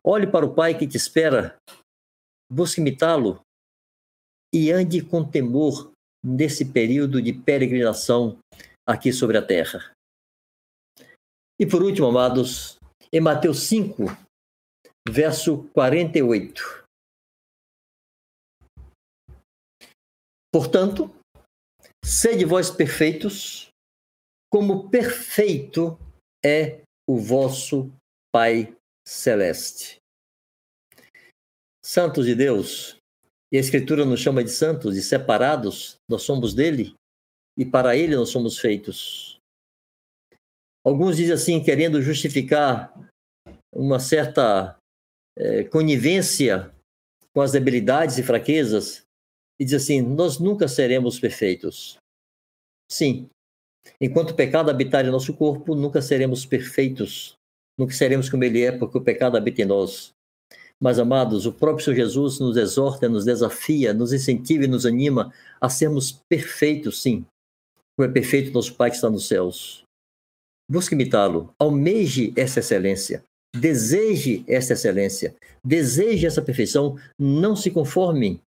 Olhe 0.04 0.26
para 0.26 0.44
o 0.44 0.56
Pai 0.56 0.76
que 0.76 0.88
te 0.88 0.98
espera, 0.98 1.56
busque 2.52 2.82
imitá-lo 2.82 3.40
e 4.52 4.72
ande 4.72 5.04
com 5.04 5.24
temor 5.24 5.92
nesse 6.26 6.66
período 6.66 7.22
de 7.22 7.32
peregrinação 7.32 8.40
aqui 8.90 9.14
sobre 9.14 9.38
a 9.38 9.46
terra. 9.46 9.94
E 11.60 11.66
por 11.66 11.84
último, 11.84 12.08
amados, 12.08 12.80
em 13.14 13.22
Mateus 13.22 13.60
5, 13.68 14.06
verso 15.08 15.70
48. 15.76 16.84
Portanto, 20.52 21.16
sede 22.04 22.46
vós 22.46 22.72
perfeitos, 22.72 23.71
como 24.52 24.90
perfeito 24.90 25.98
é 26.44 26.82
o 27.08 27.18
vosso 27.18 27.90
Pai 28.34 28.76
Celeste. 29.08 29.98
Santos 31.84 32.26
de 32.26 32.36
Deus, 32.36 32.98
e 33.52 33.58
a 33.58 33.60
Escritura 33.60 34.06
nos 34.06 34.20
chama 34.20 34.44
de 34.44 34.52
santos, 34.52 34.96
de 34.96 35.02
separados, 35.02 35.96
nós 36.10 36.24
somos 36.24 36.54
dele 36.54 36.94
e 37.58 37.66
para 37.66 37.96
ele 37.96 38.16
nós 38.16 38.30
somos 38.30 38.60
feitos. 38.60 39.40
Alguns 40.86 41.18
dizem 41.18 41.34
assim, 41.34 41.64
querendo 41.64 42.02
justificar 42.02 42.94
uma 43.74 44.00
certa 44.00 44.78
é, 45.38 45.64
conivência 45.66 46.74
com 47.34 47.42
as 47.42 47.52
debilidades 47.52 48.18
e 48.18 48.24
fraquezas 48.24 49.04
e 49.60 49.66
diz 49.66 49.76
assim: 49.76 50.02
Nós 50.02 50.40
nunca 50.40 50.68
seremos 50.68 51.20
perfeitos. 51.20 51.98
Sim, 52.92 53.30
enquanto 54.00 54.32
o 54.32 54.36
pecado 54.36 54.70
habitar 54.70 55.06
em 55.06 55.12
nosso 55.12 55.34
corpo, 55.34 55.76
nunca 55.76 56.02
seremos 56.02 56.46
perfeitos, 56.46 57.36
nunca 57.78 57.94
seremos 57.94 58.30
como 58.30 58.44
ele 58.44 58.64
é, 58.64 58.72
porque 58.72 58.98
o 58.98 59.04
pecado 59.04 59.38
habita 59.38 59.62
em 59.62 59.66
nós. 59.66 60.14
Mas, 60.80 60.98
amados, 60.98 61.46
o 61.46 61.54
próprio 61.54 61.86
Senhor 61.86 61.96
Jesus 61.96 62.40
nos 62.40 62.58
exorta, 62.58 63.08
nos 63.08 63.24
desafia, 63.24 63.94
nos 63.94 64.12
incentiva 64.12 64.64
e 64.64 64.68
nos 64.68 64.86
anima 64.86 65.32
a 65.60 65.70
sermos 65.70 66.20
perfeitos, 66.28 67.02
sim, 67.02 67.24
como 67.96 68.10
é 68.10 68.12
perfeito 68.12 68.52
nosso 68.52 68.74
Pai 68.74 68.90
que 68.90 68.96
está 68.96 69.10
nos 69.10 69.28
céus. 69.28 69.84
Busque 70.70 70.96
imitá-lo, 70.96 71.54
almeje 71.60 72.34
essa 72.36 72.62
excelência, 72.62 73.24
deseje 73.56 74.44
essa 74.48 74.74
excelência, 74.74 75.36
deseje 75.64 76.26
essa 76.26 76.42
perfeição, 76.42 76.98
não 77.20 77.56
se 77.56 77.70
conforme 77.70 78.42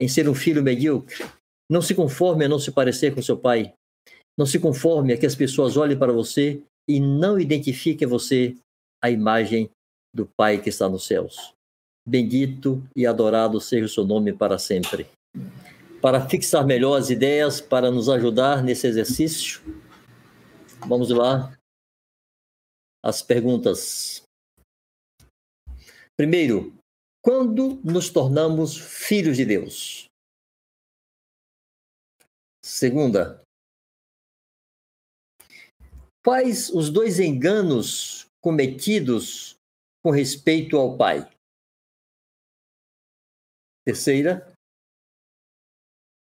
em 0.00 0.08
ser 0.08 0.28
um 0.28 0.34
filho 0.34 0.62
medíocre, 0.62 1.24
não 1.70 1.82
se 1.82 1.94
conforme 1.94 2.44
a 2.44 2.48
não 2.48 2.58
se 2.58 2.70
parecer 2.70 3.14
com 3.14 3.20
seu 3.20 3.36
pai, 3.36 3.74
não 4.36 4.44
se 4.46 4.58
conforme 4.58 5.12
a 5.12 5.18
que 5.18 5.26
as 5.26 5.34
pessoas 5.34 5.76
olhem 5.76 5.98
para 5.98 6.12
você 6.12 6.62
e 6.88 7.00
não 7.00 7.38
identifiquem 7.40 8.06
você 8.06 8.56
a 9.02 9.10
imagem 9.10 9.70
do 10.14 10.26
Pai 10.26 10.60
que 10.60 10.68
está 10.68 10.88
nos 10.88 11.06
céus. 11.06 11.54
Bendito 12.06 12.82
e 12.94 13.06
adorado 13.06 13.60
seja 13.60 13.86
o 13.86 13.88
seu 13.88 14.04
nome 14.04 14.32
para 14.32 14.58
sempre. 14.58 15.06
Para 16.00 16.28
fixar 16.28 16.64
melhor 16.64 16.98
as 16.98 17.10
ideias, 17.10 17.60
para 17.60 17.90
nos 17.90 18.08
ajudar 18.08 18.62
nesse 18.62 18.86
exercício, 18.86 19.60
vamos 20.86 21.10
lá. 21.10 21.52
As 23.04 23.22
perguntas. 23.22 24.22
Primeiro, 26.16 26.74
quando 27.22 27.80
nos 27.84 28.08
tornamos 28.08 28.76
filhos 28.76 29.36
de 29.36 29.44
Deus? 29.44 30.06
Segunda, 32.64 33.42
quais 36.26 36.70
os 36.70 36.90
dois 36.90 37.20
enganos 37.20 38.26
cometidos 38.42 39.54
com 40.02 40.10
respeito 40.10 40.76
ao 40.76 40.96
Pai? 40.96 41.30
Terceira, 43.86 44.52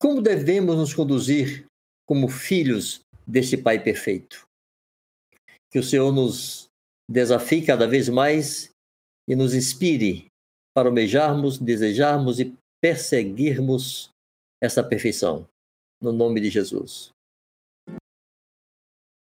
como 0.02 0.22
devemos 0.22 0.78
nos 0.78 0.94
conduzir 0.94 1.66
como 2.08 2.30
filhos 2.30 3.02
desse 3.28 3.58
Pai 3.62 3.84
perfeito? 3.84 4.48
Que 5.70 5.80
o 5.80 5.84
Senhor 5.84 6.14
nos 6.14 6.70
desafie 7.12 7.66
cada 7.66 7.86
vez 7.86 8.08
mais 8.08 8.70
e 9.28 9.36
nos 9.36 9.54
inspire 9.54 10.28
para 10.74 10.88
almejarmos, 10.88 11.60
desejarmos 11.60 12.40
e 12.40 12.56
perseguirmos 12.82 14.10
essa 14.64 14.82
perfeição. 14.82 15.46
No 16.02 16.14
nome 16.14 16.40
de 16.40 16.50
Jesus. 16.50 17.12